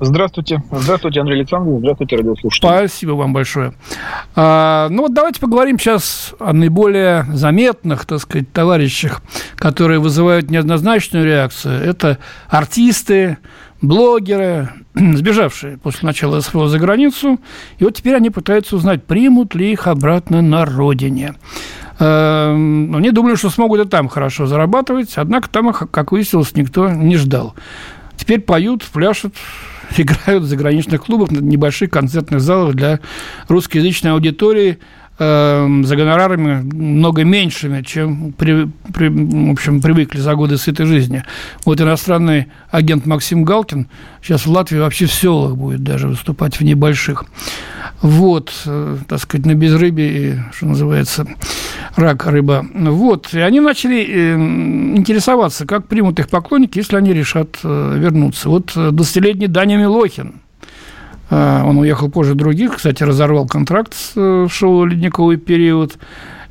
[0.00, 0.62] Здравствуйте.
[0.72, 1.80] Здравствуйте, Андрей Александрович.
[1.80, 2.66] Здравствуйте, радиослушатели.
[2.66, 3.74] Спасибо вам большое.
[4.34, 9.20] А, ну вот давайте поговорим сейчас о наиболее заметных, так сказать, товарищах,
[9.56, 11.82] которые вызывают неоднозначную реакцию.
[11.84, 12.16] Это
[12.48, 13.36] артисты,
[13.82, 17.38] блогеры, сбежавшие после начала СВО за границу.
[17.78, 21.34] И вот теперь они пытаются узнать, примут ли их обратно на родине.
[21.98, 26.88] Эм, они думали, что смогут и там хорошо зарабатывать, однако там их, как выяснилось, никто
[26.88, 27.54] не ждал.
[28.16, 29.34] Теперь поют, пляшут,
[29.98, 33.00] играют в заграничных клубах, небольших концертных залах для
[33.48, 34.78] русскоязычной аудитории
[35.20, 41.22] э, за гонорарами много меньшими, чем при, при, в общем, привыкли за годы сытой жизни.
[41.64, 43.86] Вот иностранный агент Максим Галкин
[44.22, 47.24] сейчас в Латвии вообще в селах будет даже выступать в небольших.
[48.02, 51.26] Вот, э, так сказать, на безрыбье, и, что называется,
[51.96, 52.66] рак, рыба.
[52.74, 54.34] Вот, и они начали э,
[54.96, 58.48] интересоваться, как примут их поклонники, если они решат э, вернуться.
[58.48, 60.40] Вот 20-летний Даня Милохин,
[61.30, 65.96] он уехал позже других, кстати, разорвал контракт в шоу «Ледниковый период»,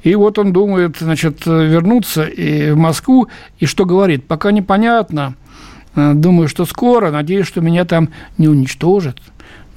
[0.04, 3.28] и вот он думает, значит, вернуться и в Москву,
[3.60, 5.36] и что говорит, пока непонятно,
[5.96, 9.18] думаю, что скоро, надеюсь, что меня там не уничтожат–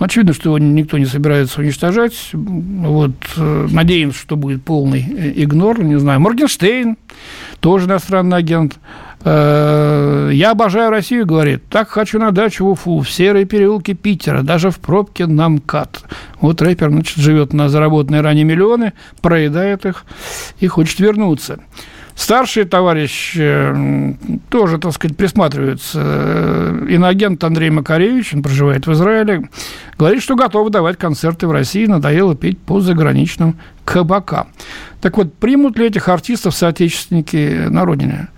[0.02, 2.30] Очевидно, что его никто не собирается уничтожать.
[2.32, 5.80] Вот, э, надеемся, что будет полный э, игнор.
[5.84, 6.96] Не знаю, Моргенштейн,
[7.60, 8.80] тоже иностранный агент.
[9.24, 11.62] Э, Я обожаю Россию, говорит.
[11.68, 16.04] Так хочу на дачу в Уфу, в серые переулки Питера, даже в пробке на МКАД.
[16.40, 20.04] Вот рэпер, значит, живет на заработанные ранее миллионы, проедает их
[20.58, 21.60] и хочет вернуться.
[22.14, 24.14] Старший товарищ э,
[24.50, 26.00] тоже, так сказать, присматривается.
[26.02, 29.48] Э, иноагент Андрей Макаревич, он проживает в Израиле,
[29.98, 34.48] говорит, что готов давать концерты в России, надоело петь по заграничным кабакам.
[35.00, 38.28] Так вот, примут ли этих артистов соотечественники на родине?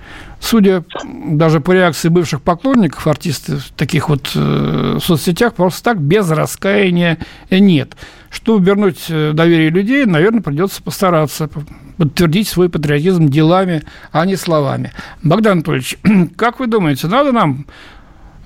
[0.45, 7.17] Судя даже по реакции бывших поклонников артистов таких вот э, соцсетях, просто так без раскаяния
[7.49, 7.97] нет.
[8.29, 11.49] Чтобы вернуть доверие людей, наверное, придется постараться
[11.97, 14.93] подтвердить свой патриотизм делами, а не словами.
[15.23, 15.97] Богдан Анатольевич,
[16.37, 17.65] как вы думаете, надо нам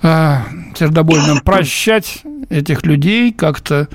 [0.01, 0.37] э,
[0.75, 3.89] сердобольно прощать этих людей как-то?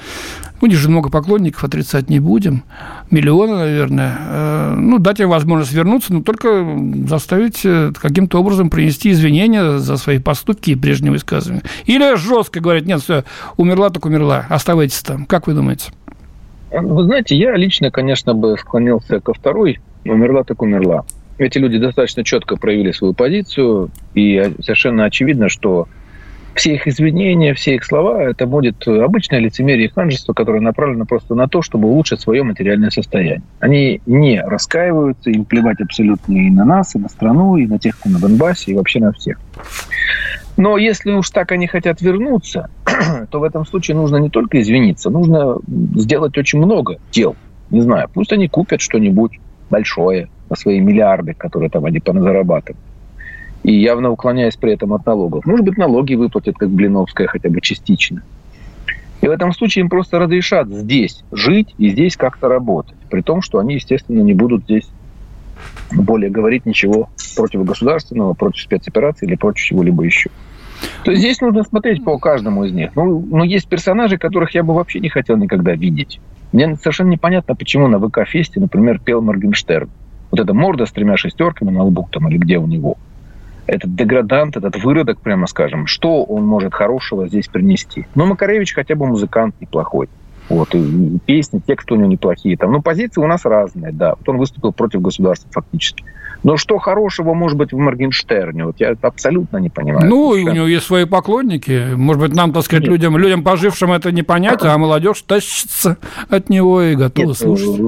[0.64, 2.62] У них же много поклонников, отрицать не будем.
[3.10, 4.16] Миллионы, наверное.
[4.18, 6.66] Э, ну, дать им возможность вернуться, но только
[7.06, 11.60] заставить э, каким-то образом принести извинения за свои поступки и прежние высказывания.
[11.84, 13.24] Или жестко говорить, нет, все,
[13.58, 15.26] умерла так умерла, оставайтесь там.
[15.26, 15.92] Как вы думаете?
[16.70, 19.80] Вы знаете, я лично, конечно, бы склонился ко второй.
[20.06, 21.04] Умерла так умерла.
[21.36, 25.88] Эти люди достаточно четко проявили свою позицию, и совершенно очевидно, что
[26.54, 31.34] все их извинения, все их слова– это будет обычное лицемерие и ханжество, которое направлено просто
[31.34, 33.42] на то, чтобы улучшить свое материальное состояние.
[33.60, 37.98] Они не раскаиваются, им плевать абсолютно и на нас, и на страну, и на тех,
[37.98, 39.38] кто на Донбассе, и вообще на всех.
[40.56, 42.70] Но если уж так они хотят вернуться,
[43.30, 45.58] то в этом случае нужно не только извиниться, нужно
[45.96, 47.34] сделать очень много дел.
[47.70, 49.40] Не знаю, пусть они купят что-нибудь
[49.70, 52.78] большое на свои миллиарды, которые там они поназарабатывают.
[53.64, 55.44] И явно уклоняясь при этом от налогов.
[55.46, 58.22] Может быть, налоги выплатят, как Блиновская, хотя бы частично.
[59.20, 62.96] И в этом случае им просто разрешат здесь жить и здесь как-то работать.
[63.10, 64.88] При том, что они, естественно, не будут здесь
[65.92, 70.30] более говорить ничего против государственного, против спецоперации или против чего-либо еще.
[71.04, 72.90] То есть здесь нужно смотреть по каждому из них.
[72.96, 76.20] Ну, ну, есть персонажи, которых я бы вообще не хотел никогда видеть.
[76.52, 79.88] Мне совершенно непонятно, почему на ВК-фесте, например, пел Моргенштерн.
[80.30, 82.96] Вот эта морда с тремя шестерками на лбу там или где у него.
[83.66, 88.06] Этот деградант, этот выродок, прямо скажем, что он может хорошего здесь принести?
[88.14, 90.08] Ну, Макаревич хотя бы музыкант неплохой.
[90.48, 92.56] Вот, и песни, тексты у него неплохие.
[92.56, 92.72] Там.
[92.72, 94.14] Ну, позиции у нас разные, да.
[94.18, 96.04] Вот он выступил против государства фактически.
[96.42, 98.66] Но что хорошего может быть в Моргенштерне?
[98.66, 100.06] Вот я это абсолютно не понимаю.
[100.06, 101.94] Ну, и у него есть свои поклонники.
[101.94, 105.96] Может быть, нам, так сказать, людям, людям пожившим это не понять, а молодежь тащится
[106.28, 107.80] от него и готова Нет, слушать.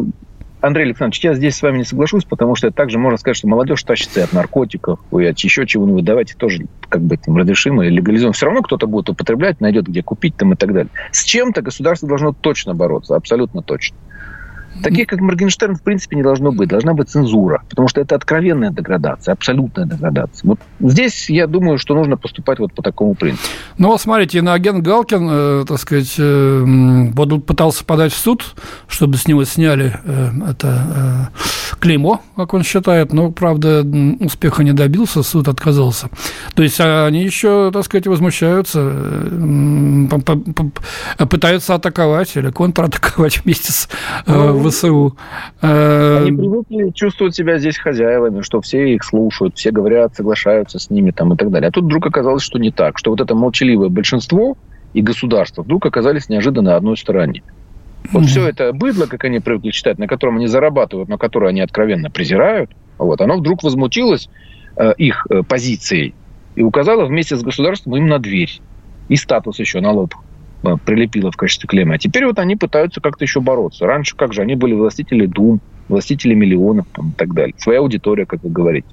[0.61, 3.83] Андрей Александрович, я здесь с вами не соглашусь, потому что также можно сказать, что молодежь
[3.83, 6.05] тащится и от наркотиков, и от еще чего-нибудь.
[6.05, 8.33] Давайте тоже как бы там разрешим и легализуем.
[8.33, 10.91] Все равно кто-то будет употреблять, найдет где купить там и так далее.
[11.13, 13.97] С чем-то государство должно точно бороться, абсолютно точно.
[14.83, 16.69] Таких, как Моргенштерн, в принципе, не должно быть.
[16.69, 17.63] Должна быть цензура.
[17.69, 20.49] Потому что это откровенная деградация, абсолютная деградация.
[20.49, 23.49] Вот здесь, я думаю, что нужно поступать вот по такому принципу.
[23.79, 27.11] Ну, вот смотрите, иноагент Галкин, э, так сказать, э,
[27.47, 28.55] пытался подать в суд,
[28.89, 33.87] чтобы с него сняли э, это э, клеймо, как он считает, но, правда,
[34.21, 36.09] успеха не добился, суд отказался.
[36.55, 40.09] То есть они еще, так сказать, возмущаются, э,
[41.29, 43.89] пытаются атаковать или контратаковать вместе с
[44.27, 45.17] э, ну, ВСУ.
[45.63, 50.91] Э, они привыкли чувствовать себя здесь хозяевами, что все их слушают, все говорят, соглашаются с
[50.91, 51.69] ними там, и так далее.
[51.69, 54.57] А тут вдруг оказалось, что не так, что вот это молчаливое большинство
[54.95, 57.43] и государство вдруг оказались неожиданно на одной стороне.
[58.13, 61.49] Вот mm все это быдло, как они привыкли читать, на котором они зарабатывают, на которое
[61.49, 64.29] они откровенно презирают, вот, оно вдруг возмутилось
[64.77, 66.15] э, их э, позицией
[66.55, 68.61] и указало вместе с государством им на дверь.
[69.09, 70.15] И статус еще на лоб
[70.85, 71.95] прилепила в качестве клейма.
[71.95, 73.87] А теперь вот они пытаются как-то еще бороться.
[73.87, 74.43] Раньше как же?
[74.43, 77.55] Они были властители дум, властители миллионов там, и так далее.
[77.59, 78.89] Своя аудитория, как вы говорите.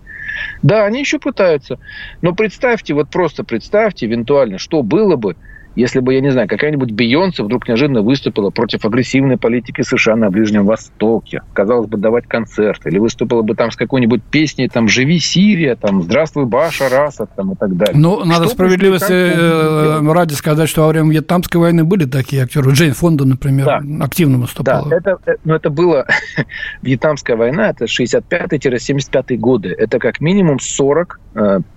[0.61, 1.77] Да, они еще пытаются.
[2.21, 5.35] Но представьте, вот просто представьте, эвентуально, что было бы,
[5.75, 10.29] если бы, я не знаю, какая-нибудь Бейонсе вдруг неожиданно выступила против агрессивной политики США на
[10.29, 15.19] Ближнем Востоке, казалось бы, давать концерт, или выступила бы там с какой-нибудь песней, там, «Живи,
[15.19, 17.95] Сирия», там, «Здравствуй, Баша, Расад», там, и так далее.
[17.95, 22.71] Ну, надо справедливости э, ради сказать, что во время Вьетнамской войны были такие актеры.
[22.71, 24.05] Джейн Фонда, например, да.
[24.05, 24.89] активно выступала.
[24.89, 26.05] Да, это, э, ну, это было...
[26.81, 29.69] Вьетнамская война, это 65-75 годы.
[29.69, 31.19] Это как минимум 40,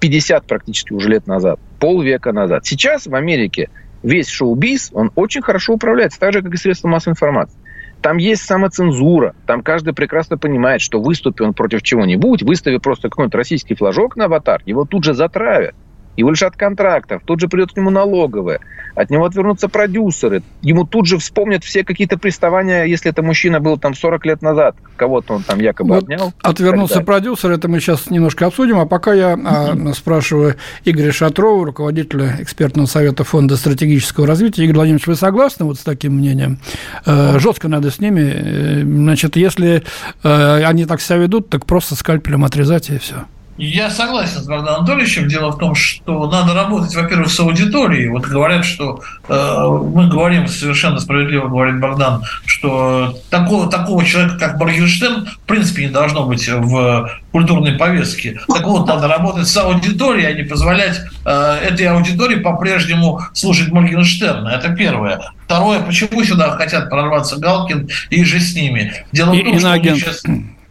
[0.01, 2.67] 50 э, практически уже лет назад полвека назад.
[2.67, 3.69] Сейчас в Америке
[4.07, 7.59] весь шоу-биз, он очень хорошо управляется, так же, как и средства массовой информации.
[8.03, 13.35] Там есть самоцензура, там каждый прекрасно понимает, что выступи он против чего-нибудь, выстави просто какой-нибудь
[13.35, 15.75] российский флажок на аватар, его тут же затравят
[16.17, 18.61] его лишат контрактов, тут же придет к нему налоговая,
[18.95, 23.79] от него отвернутся продюсеры, ему тут же вспомнят все какие-то приставания, если это мужчина был
[23.79, 26.33] там 40 лет назад, кого-то он там якобы вот обнял.
[26.43, 32.37] Отвернулся продюсер, это мы сейчас немножко обсудим, а пока я а, спрашиваю Игоря Шатрова, руководителя
[32.41, 34.65] экспертного совета Фонда стратегического развития.
[34.65, 36.59] Игорь Владимирович, вы согласны вот с таким мнением?
[37.05, 39.83] Э, жестко надо с ними, э, значит, если
[40.23, 43.27] э, они так себя ведут, так просто скальпелем отрезать и все.
[43.59, 45.29] Я согласен с Богданом Анатольевичем.
[45.29, 48.09] Дело в том, что надо работать, во-первых, с аудиторией.
[48.09, 54.61] Вот говорят, что э, мы говорим, совершенно справедливо говорит Богдан, что такого, такого человека, как
[54.61, 58.41] Моргенштерн, в принципе, не должно быть в культурной повестке.
[58.47, 64.49] Так вот, надо работать с аудиторией, а не позволять э, этой аудитории по-прежнему слушать Моргенштерна.
[64.49, 65.21] Это первое.
[65.47, 68.93] Второе, почему сюда хотят прорваться Галкин и же с ними?
[69.13, 70.23] Дело и, в том, что они сейчас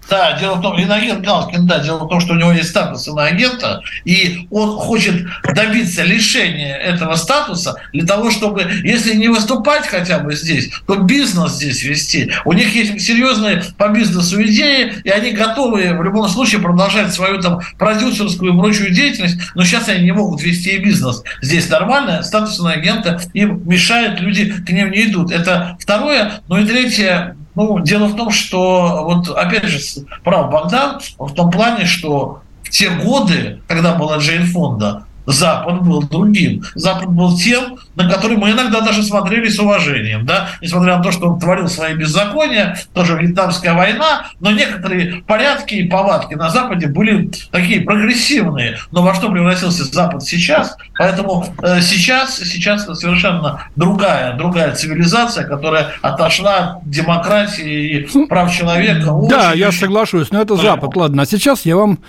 [0.10, 3.08] да, дело в том, иноагент Галкин, да, дело в том, что у него есть статус
[3.08, 10.20] иноагента, и он хочет добиться лишения этого статуса для того, чтобы, если не выступать хотя
[10.20, 12.32] бы здесь, то бизнес здесь вести.
[12.46, 17.42] У них есть серьезные по бизнесу идеи, и они готовы в любом случае продолжать свою
[17.42, 21.24] там продюсерскую и прочую деятельность, но сейчас они не могут вести и бизнес.
[21.42, 25.32] Здесь нормально, статус иноагента им мешает, люди к ним не идут.
[25.32, 26.42] Это второе.
[26.48, 29.80] Ну и третье, ну, дело в том, что, вот опять же,
[30.24, 36.04] прав Богдан, в том плане, что в те годы, когда была Джейн Фонда, Запад был
[36.04, 36.64] другим.
[36.76, 41.12] Запад был тем, на который мы иногда даже смотрели с уважением, да, несмотря на то,
[41.12, 46.88] что он творил свои беззакония, тоже Вьетнамская война, но некоторые порядки и повадки на Западе
[46.88, 48.78] были такие прогрессивные.
[48.92, 50.78] Но во что превратился Запад сейчас?
[50.98, 59.12] Поэтому э, сейчас, сейчас совершенно другая, другая цивилизация, которая отошла от демократии и прав человека.
[59.30, 61.24] Да, я соглашусь, но это Запад, ладно.
[61.24, 62.00] А сейчас я вам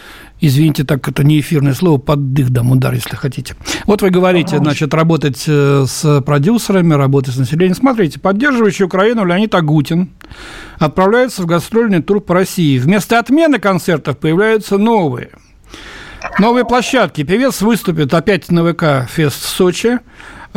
[0.40, 3.54] извините, так это не эфирное слово, под дых дам удар, если хотите.
[3.86, 7.74] Вот вы говорите, значит, работать э, с продюсерами, работать с населением.
[7.74, 10.10] Смотрите, поддерживающий Украину Леонид Агутин
[10.78, 12.78] отправляется в гастрольный тур по России.
[12.78, 15.30] Вместо отмены концертов появляются новые.
[16.38, 17.22] Новые площадки.
[17.22, 20.00] Певец выступит опять на ВК Фест в Сочи.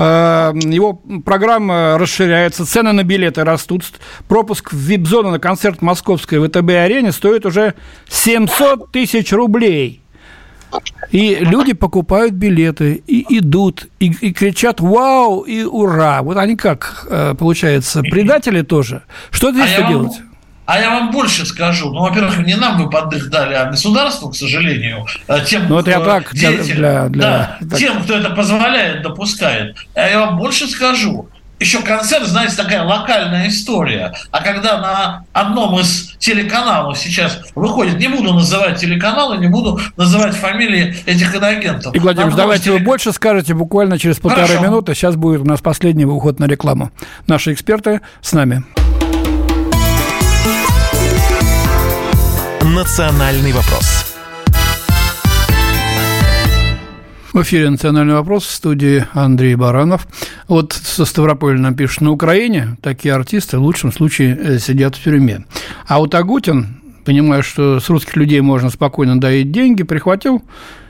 [0.01, 0.93] Э, его
[1.25, 3.83] программа расширяется, цены на билеты растут.
[4.29, 7.73] Пропуск в вип-зону на концерт московской ВТБ-арене стоит уже
[8.07, 10.01] 700 тысяч рублей.
[11.11, 16.21] И люди покупают билеты, и идут, и, и кричат «Вау!» и «Ура!».
[16.21, 19.01] Вот они как, э, получается, предатели тоже.
[19.31, 20.13] Что здесь а делать?
[20.69, 21.91] А я вам больше скажу.
[21.91, 25.07] Ну, во-первых, не нам вы поддых дали, а государству, к сожалению.
[25.27, 27.79] Э, тем, ну, это я так, деятель, для, для, да, так.
[27.79, 29.75] тем, кто это позволяет, допускает.
[29.95, 31.27] А я вам больше скажу.
[31.59, 34.13] Еще концерт, знаете, такая локальная история.
[34.29, 40.35] А когда на одном из телеканалов сейчас выходит, не буду называть телеканалы, не буду называть
[40.35, 41.95] фамилии этих иноагентов.
[41.95, 42.79] И, Владимир, давайте телек...
[42.81, 44.63] вы больше скажете буквально через полторы Хорошо.
[44.63, 44.93] минуты.
[44.93, 46.91] Сейчас будет у нас последний выход на рекламу.
[47.25, 48.63] Наши эксперты с нами.
[52.75, 54.05] «Национальный вопрос».
[57.33, 60.07] В эфире «Национальный вопрос» в студии Андрей Баранов.
[60.47, 65.03] Вот со Ставрополя нам пишут, на Украине такие артисты в лучшем случае э, сидят в
[65.03, 65.45] тюрьме.
[65.87, 70.43] А вот Агутин, понимая, что с русских людей можно спокойно доить деньги, прихватил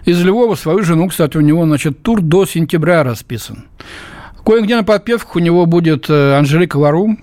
[0.03, 1.07] из Львова свою жену.
[1.07, 3.65] Кстати, у него, значит, тур до сентября расписан.
[4.45, 7.19] Кое-где на подпевках у него будет э, Анжелика Варум,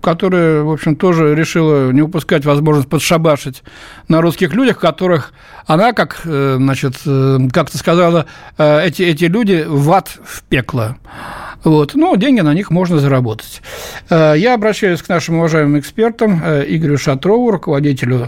[0.00, 3.62] которая, в общем, тоже решила не упускать возможность подшабашить
[4.08, 5.32] на русских людях, которых
[5.66, 8.26] она, как, э, значит, э, как-то сказала,
[8.58, 10.96] э, эти, эти люди в ад, в пекло.
[11.64, 11.94] Вот.
[11.94, 13.62] Но деньги на них можно заработать.
[14.10, 18.26] Я обращаюсь к нашим уважаемым экспертам, Игорю Шатрову, руководителю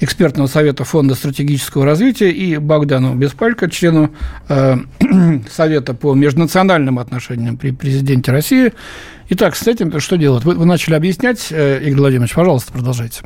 [0.00, 4.10] экспертного совета Фонда стратегического развития, и Богдану Беспалько, члену
[5.50, 8.72] Совета по межнациональным отношениям при президенте России.
[9.30, 10.44] Итак, с этим что делать?
[10.44, 13.22] Вы, вы начали объяснять, Игорь Владимирович, пожалуйста, продолжайте.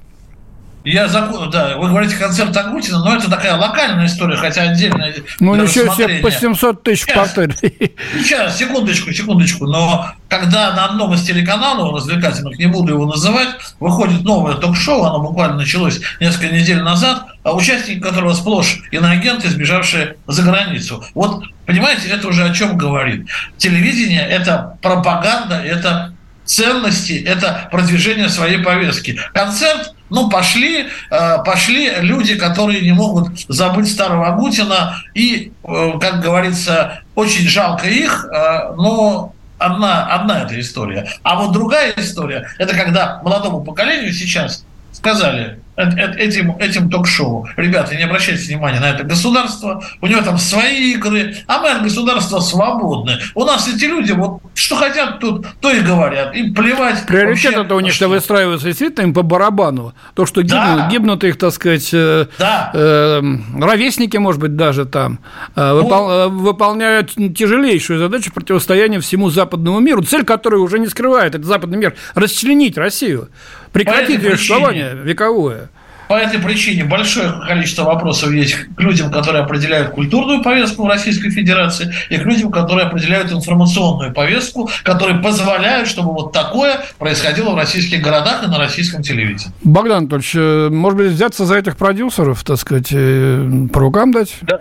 [0.85, 5.13] Я закон, да, вы говорите концерт Агутина, но это такая локальная история, хотя отдельная.
[5.39, 7.95] Ну, ничего себе, по 700 тысяч повторили.
[8.15, 9.67] Сейчас, секундочку, секундочку.
[9.67, 13.49] Но когда на одном из телеканалов развлекательных, не буду его называть,
[13.81, 20.17] выходит новое ток-шоу, оно буквально началось несколько недель назад, а участники которого сплошь иноагенты, сбежавшие
[20.27, 21.05] за границу.
[21.13, 23.29] Вот, понимаете, это уже о чем говорит.
[23.59, 26.15] Телевидение– это пропаганда, это
[26.47, 29.21] ценности, это продвижение своей повестки.
[29.35, 36.23] Концерт ну, пошли, э, пошли люди, которые не могут забыть старого Агутина, и, э, как
[36.23, 41.07] говорится, очень жалко их, э, но одна, одна эта история.
[41.23, 47.49] А вот другая история, это когда молодому поколению сейчас сказали, этим, этим ток-шоу.
[47.57, 51.83] Ребята, не обращайте внимания на это государство, у него там свои игры, а мы от
[51.83, 53.19] государства свободны.
[53.35, 56.35] У нас эти люди вот что хотят тут, то и говорят.
[56.35, 57.07] Им плевать.
[57.07, 59.95] Приоритет это у них что выстраивается действительно им по барабану.
[60.15, 60.89] То, что гибнут, да.
[60.91, 62.71] гибнут их, так сказать, э, да.
[62.75, 63.23] э,
[63.59, 65.21] ровесники, может быть, даже там,
[65.55, 70.87] э, ну, выпол, э, выполняют тяжелейшую задачу противостояния всему западному миру, цель которой уже не
[70.87, 73.29] скрывает, это западный мир, расчленить Россию,
[73.73, 75.69] прекратить существование вековое.
[76.09, 81.29] По этой причине большое количество вопросов есть к людям, которые определяют культурную повестку в Российской
[81.29, 87.57] Федерации, и к людям, которые определяют информационную повестку, которые позволяют, чтобы вот такое происходило в
[87.57, 89.53] российских городах и на российском телевидении.
[89.63, 94.35] Богдан Анатольевич, э, может быть, взяться за этих продюсеров, так сказать, э, по рукам дать?
[94.41, 94.61] Да,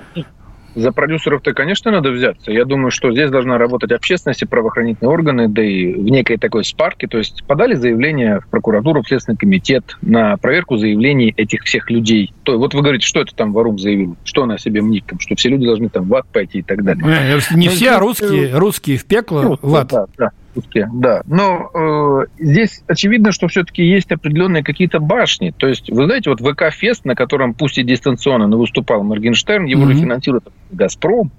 [0.77, 2.51] за продюсеров-то, конечно, надо взяться.
[2.51, 6.63] Я думаю, что здесь должна работать общественность и правоохранительные органы, да и в некой такой
[6.63, 7.07] спарке.
[7.07, 12.31] То есть подали заявление в прокуратуру, в Следственный комитет на проверку заявлений этих всех людей.
[12.43, 14.15] То, вот вы говорите, что это там Варум заявил?
[14.23, 15.05] Что она себе мнит?
[15.07, 17.03] Там, что все люди должны там в ад пойти и так далее.
[17.03, 19.87] Не, не все, а русские, русские в пекло, ну, в ад.
[19.87, 21.21] Да, да отпуске, да.
[21.25, 25.53] Но э, здесь очевидно, что все-таки есть определенные какие-то башни.
[25.55, 29.89] То есть, вы знаете, вот ВК-фест, на котором пусть и дистанционно, но выступал Моргенштерн, его
[29.89, 29.99] mm-hmm.
[29.99, 31.31] финансирует «Газпром».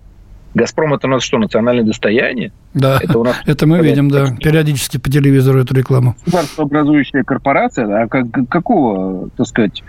[0.54, 2.52] «Газпром»— это у нас что, национальное достояние?
[2.74, 6.16] Да, это, у нас это мы видим, да, периодически по телевизору эту рекламу.
[6.24, 9.82] Государствообразующая корпорация, а как, какого, так сказать,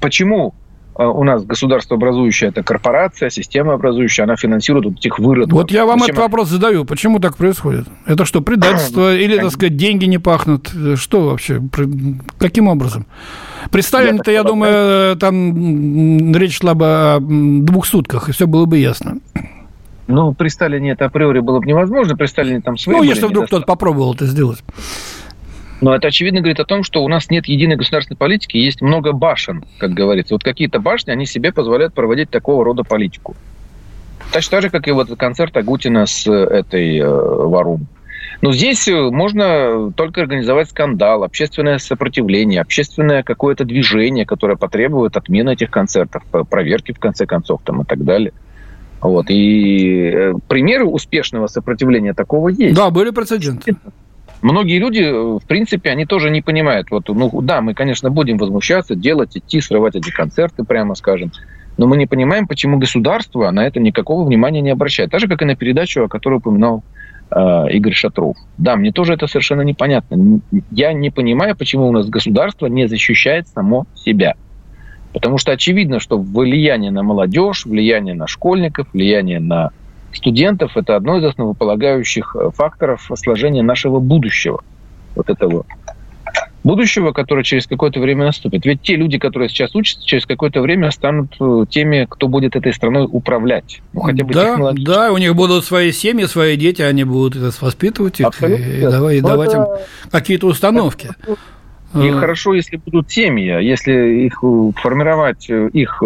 [0.00, 0.54] почему
[0.94, 5.52] у нас государство образующее, это корпорация, система образующая, она фингирует вот этих выродков.
[5.52, 6.84] Вот я вам Зачем этот вопрос задаю.
[6.84, 7.86] Почему так происходит?
[8.06, 9.14] Это что, предательство?
[9.14, 10.70] или, так сказать, деньги не пахнут?
[10.96, 11.62] Что вообще?
[12.38, 13.06] Каким образом?
[13.70, 18.78] При Сталине-то, я думаю, там речь шла бы о двух сутках, и все было бы
[18.78, 19.18] ясно.
[20.08, 22.16] Ну, при Сталине это априори было бы невозможно.
[22.16, 22.96] При Сталине там свои...
[22.96, 24.62] Ну, если вдруг кто-то попробовал это сделать.
[25.82, 29.10] Но это очевидно говорит о том, что у нас нет единой государственной политики, есть много
[29.10, 30.34] башен, как говорится.
[30.34, 33.34] Вот какие-то башни, они себе позволяют проводить такого рода политику.
[34.32, 37.88] Точно так же, как и вот концерт Агутина с э, этой э, Варум.
[38.42, 45.50] Но здесь э, можно только организовать скандал, общественное сопротивление, общественное какое-то движение, которое потребует отмены
[45.50, 48.32] этих концертов, проверки в конце концов там, и так далее.
[49.00, 49.26] Вот.
[49.30, 52.76] И э, примеры успешного сопротивления такого есть.
[52.76, 53.74] Да, были прецеденты.
[54.42, 56.90] Многие люди, э, в принципе, они тоже не понимают.
[56.90, 61.30] Вот, ну да, мы, конечно, будем возмущаться, делать, идти, срывать эти концерты, прямо скажем.
[61.78, 65.10] Но мы не понимаем, почему государство на это никакого внимания не обращает.
[65.10, 66.82] Так же, как и на передачу, о которой упоминал
[67.30, 68.36] э, Игорь Шатров.
[68.58, 70.40] Да, мне тоже это совершенно непонятно.
[70.72, 74.34] Я не понимаю, почему у нас государство не защищает само себя.
[75.12, 79.70] Потому что очевидно, что влияние на молодежь, влияние на школьников, влияние на
[80.14, 84.62] студентов– это одно из основополагающих э, факторов сложения нашего будущего.
[85.14, 85.64] Вот этого
[86.64, 88.64] будущего, которое через какое-то время наступит.
[88.64, 92.72] Ведь те люди, которые сейчас учатся, через какое-то время станут э, теми, кто будет этой
[92.72, 93.82] страной управлять.
[93.92, 98.20] Ну, хотя бы да, да, у них будут свои семьи, свои дети, они будут воспитывать
[98.20, 98.64] их Абсолютно.
[98.64, 99.66] и, давай, и давать им
[100.10, 101.10] какие-то установки.
[101.94, 102.18] И а...
[102.18, 104.42] хорошо, если будут семьи, а если их
[104.76, 106.02] формировать, их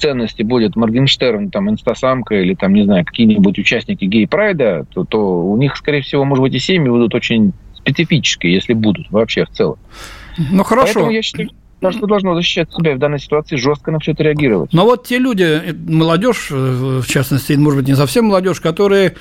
[0.00, 5.56] ценности будет Моргенштерн, там, инстасамка или, там, не знаю, какие-нибудь участники гей-прайда, то, то у
[5.56, 9.76] них, скорее всего, может быть, и семьи будут очень специфические, если будут вообще в целом.
[10.38, 10.94] Ну, хорошо.
[10.94, 14.70] Поэтому я считаю, Государство должно защищать себя в данной ситуации, жестко на все это реагировать.
[14.74, 19.14] Но вот те люди, э, молодежь, э, в частности, может быть, не совсем молодежь, которые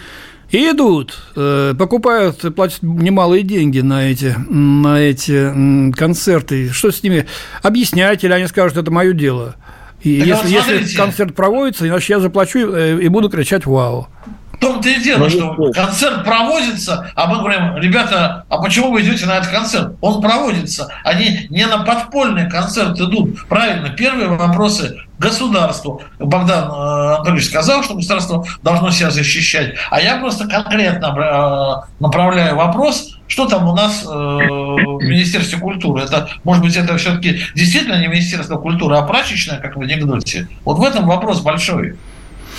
[0.52, 6.70] идут, э, покупают, платят немалые деньги на эти, на эти концерты.
[6.70, 7.28] Что с ними?
[7.62, 9.56] Объяснять, или они скажут, это мое дело.
[10.02, 14.08] И так если, вот если концерт проводится, значит, я заплачу и буду кричать «Вау!»
[14.54, 19.02] В том-то и дело, ну, что концерт проводится, а мы говорим, ребята, а почему вы
[19.02, 19.96] идете на этот концерт?
[20.02, 20.92] Он проводится.
[21.06, 23.48] Они не на подпольный концерт идут.
[23.48, 26.02] Правильно, первые вопросы государству.
[26.18, 29.76] Богдан э, Анатольевич сказал, что государство должно себя защищать.
[29.92, 36.02] А я просто конкретно э, направляю вопрос, что там у нас э, в Министерстве культуры.
[36.02, 40.48] Это, может быть, это все-таки действительно не Министерство культуры, а прачечное, как в анекдоте.
[40.66, 41.96] Вот в этом вопрос большой.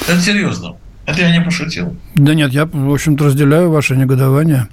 [0.09, 0.77] Это серьезно.
[1.07, 1.97] Это я не пошутил.
[2.15, 4.69] Да нет, я, в общем-то, разделяю ваше негодование.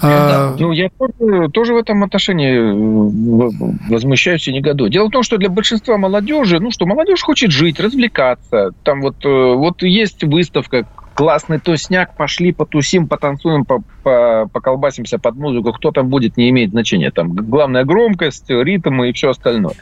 [0.00, 0.54] А...
[0.58, 4.90] Ну, я тоже, тоже в этом отношении э, возмущаюсь и негодую.
[4.90, 8.72] Дело в том, что для большинства молодежи, ну что, молодежь хочет жить, развлекаться.
[8.82, 15.36] Там вот, э, вот есть выставка, классный тусняк, пошли потусим, потанцуем, по, по, поколбасимся под
[15.36, 15.72] музыку.
[15.72, 17.10] Кто там будет, не имеет значения.
[17.10, 19.74] Там главная громкость, ритм и все остальное.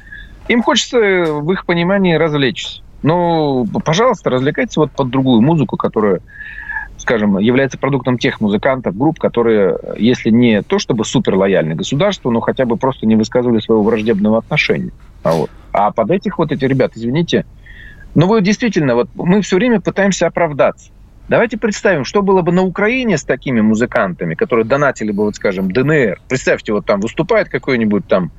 [0.47, 2.83] Им хочется, в их понимании, развлечься.
[3.03, 6.21] Ну, пожалуйста, развлекайтесь вот под другую музыку, которая,
[7.05, 12.41] скажем, является продуктом тех музыкантов, групп, которые, если не то чтобы супер лояльны государству, но
[12.41, 14.91] хотя бы просто не высказывали своего враждебного отношения.
[15.23, 15.51] А, вот.
[15.73, 17.45] а под этих вот эти ребят, извините,
[18.15, 20.91] ну вы действительно, вот мы все время пытаемся оправдаться.
[21.29, 25.71] Давайте представим, что было бы на Украине с такими музыкантами, которые донатили бы, вот скажем,
[25.71, 26.21] ДНР.
[26.29, 28.31] Представьте, вот там выступает какой-нибудь там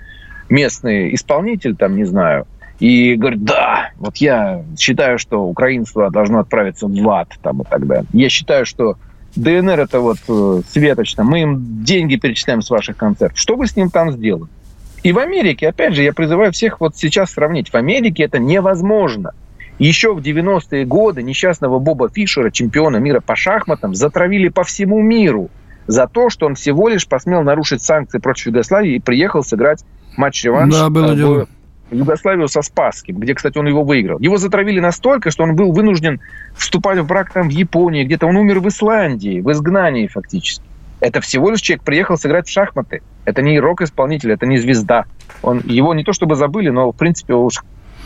[0.49, 2.47] местный исполнитель, там, не знаю,
[2.79, 7.87] и говорит, да, вот я считаю, что украинство должно отправиться в ад там и так
[7.87, 8.05] далее.
[8.11, 8.97] Я считаю, что
[9.35, 13.37] ДНР это вот э, светочно, мы им деньги перечисляем с ваших концертов.
[13.37, 14.49] Что вы с ним там сделали?
[15.03, 17.69] И в Америке, опять же, я призываю всех вот сейчас сравнить.
[17.69, 19.33] В Америке это невозможно.
[19.77, 25.49] Еще в 90-е годы несчастного Боба Фишера, чемпиона мира по шахматам, затравили по всему миру
[25.85, 29.83] за то, что он всего лишь посмел нарушить санкции против Югославии и приехал сыграть
[30.17, 31.47] матч-реванш да, было э, дело.
[31.91, 34.19] Югославию со Спасским, где, кстати, он его выиграл.
[34.19, 36.19] Его затравили настолько, что он был вынужден
[36.55, 40.63] вступать в брак там в Японии, где-то он умер в Исландии, в изгнании фактически.
[40.99, 43.01] Это всего лишь человек приехал сыграть в шахматы.
[43.25, 45.05] Это не рок-исполнитель, это не звезда.
[45.43, 47.63] Он, его не то чтобы забыли, но, в принципе, уж,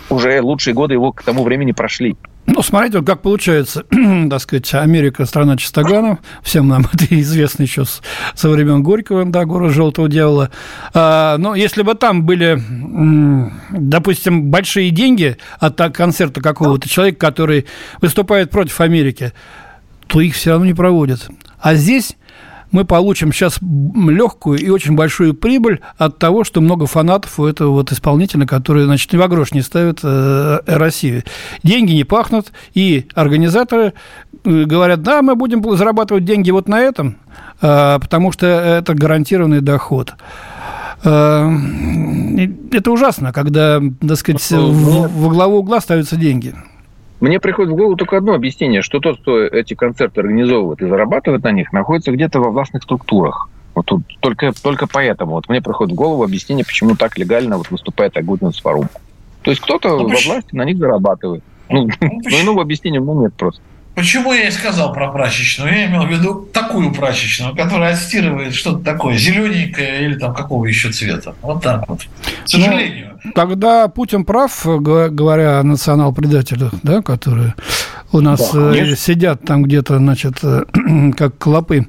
[0.09, 2.17] уже лучшие годы его к тому времени прошли.
[2.51, 3.83] Ну, смотрите, вот как получается,
[4.29, 7.83] так сказать, Америка– страна чистоганов, всем нам это известно еще
[8.33, 10.49] со времен Горького, да, город Желтого Дьявола.
[10.93, 12.61] А, но если бы там были,
[13.71, 17.65] допустим, большие деньги от концерта какого-то человека, который
[18.01, 19.33] выступает против Америки,
[20.07, 21.29] то их все равно не проводят.
[21.59, 22.15] А здесь
[22.71, 27.71] мы получим сейчас легкую и очень большую прибыль от того, что много фанатов у этого
[27.71, 31.23] вот исполнителя, который, значит, ни в грош не ставит э, Россию.
[31.63, 33.93] Деньги не пахнут, и организаторы
[34.43, 37.17] э, говорят, да, мы будем зарабатывать деньги вот на этом,
[37.61, 40.13] э, потому что это гарантированный доход.
[41.03, 41.49] Э,
[42.71, 46.53] это ужасно, когда, так сказать, во главу угла ставятся деньги.
[47.19, 51.43] Мне приходит в голову только одно объяснение, что тот, кто эти концерты организовывает и зарабатывает
[51.43, 53.49] на них, находится где-то во властных структурах.
[53.75, 57.69] Вот тут только, только поэтому вот мне приходит в голову объяснение, почему так легально вот
[57.71, 58.87] выступает Агутин с форум.
[59.43, 61.43] То есть кто-то ну, во власти на них зарабатывает.
[61.69, 63.61] Ну, ну, ну иного объяснения ну, нет просто.
[63.95, 65.73] Почему я и сказал про прачечную?
[65.73, 70.91] Я имел в виду такую прачечную, которая отстирывает что-то такое зелененькое или там какого еще
[70.91, 71.35] цвета.
[71.41, 72.07] Вот так вот.
[72.45, 73.19] К сожалению.
[73.23, 77.55] Ну, тогда Путин прав, говоря о национал-предателях, да, которые
[78.11, 80.63] у нас да, э, сидят там где-то, значит, э,
[81.17, 81.87] как клопы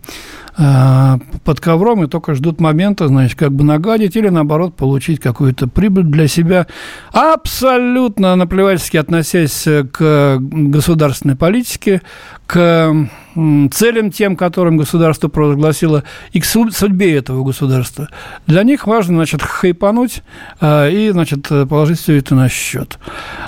[0.56, 6.04] под ковром и только ждут момента, значит, как бы нагадить или, наоборот, получить какую-то прибыль
[6.04, 6.66] для себя,
[7.12, 12.02] абсолютно наплевательски относясь к государственной политике,
[12.46, 18.08] к целям тем, которым государство провозгласило, и к судьбе этого государства.
[18.46, 20.22] Для них важно, значит, хайпануть
[20.60, 22.98] э, и, значит, положить все это на счет.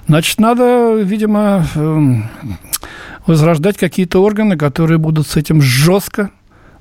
[0.06, 2.30] Значит, надо, видимо, эм,
[3.26, 6.30] возрождать какие-то органы, которые будут с этим жестко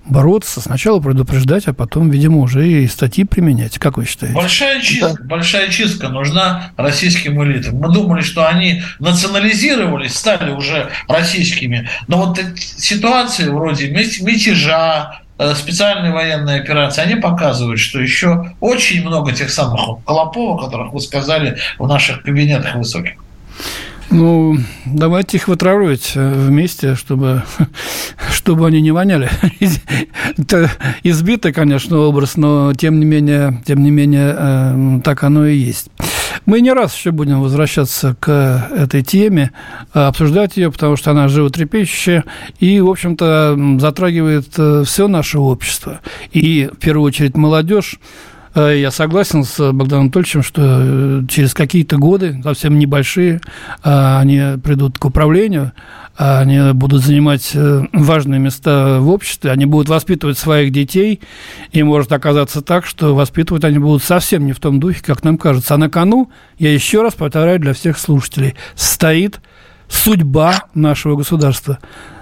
[0.05, 3.77] бороться, сначала предупреждать, а потом, видимо, уже и статьи применять.
[3.77, 4.35] Как вы считаете?
[4.35, 5.23] Большая чистка, да.
[5.23, 7.75] большая чистка нужна российским элитам.
[7.75, 11.89] Мы думали, что они национализировались, стали уже российскими.
[12.07, 19.31] Но вот ситуации вроде мятежа, э, специальные военные операции, они показывают, что еще очень много
[19.31, 23.13] тех самых клопов, о которых вы сказали в наших кабинетах высоких.
[24.11, 27.43] Ну, давайте их вытравливать э, вместе, чтобы,
[28.41, 29.29] чтобы они не воняли.
[30.37, 30.71] Это
[31.03, 35.89] избитый, конечно, образ, но тем не менее, тем не менее, э, так оно и есть.
[36.47, 39.51] Мы не раз еще будем возвращаться к этой теме,
[39.93, 42.23] обсуждать ее, потому что она животрепещущая
[42.59, 45.99] и, в общем-то, затрагивает э, все наше общество.
[46.31, 51.97] И, в первую очередь, молодежь, Э, я согласен с Богданом Анатольевичем, что э, через какие-то
[51.97, 53.41] годы, совсем небольшие,
[53.83, 55.71] э, они придут к управлению,
[56.17, 57.55] они будут занимать
[57.93, 61.21] важные места в обществе, они будут воспитывать своих детей,
[61.71, 65.37] и может оказаться так, что воспитывать они будут совсем не в том духе, как нам
[65.37, 65.73] кажется.
[65.73, 66.29] А на кону,
[66.59, 69.39] я еще раз повторяю для всех слушателей, стоит
[69.87, 71.79] судьба нашего государства,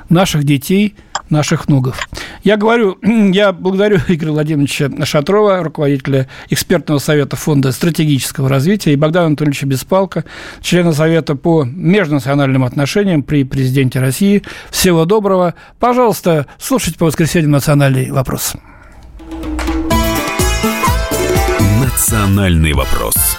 [0.09, 0.95] наших детей–
[1.29, 1.97] наших ногов.
[2.43, 2.97] Я говорю,
[3.31, 10.25] я благодарю Игоря Владимировича Шатрова, руководителя экспертного совета Фонда стратегического развития, и Богдана Анатольевича Беспалка,
[10.61, 14.43] члена Совета по межнациональным отношениям при президенте России.
[14.69, 15.55] Всего доброго.
[15.79, 18.53] Пожалуйста, слушайте по воскресеньям «Национальный вопрос».
[21.79, 23.38] «Национальный вопрос».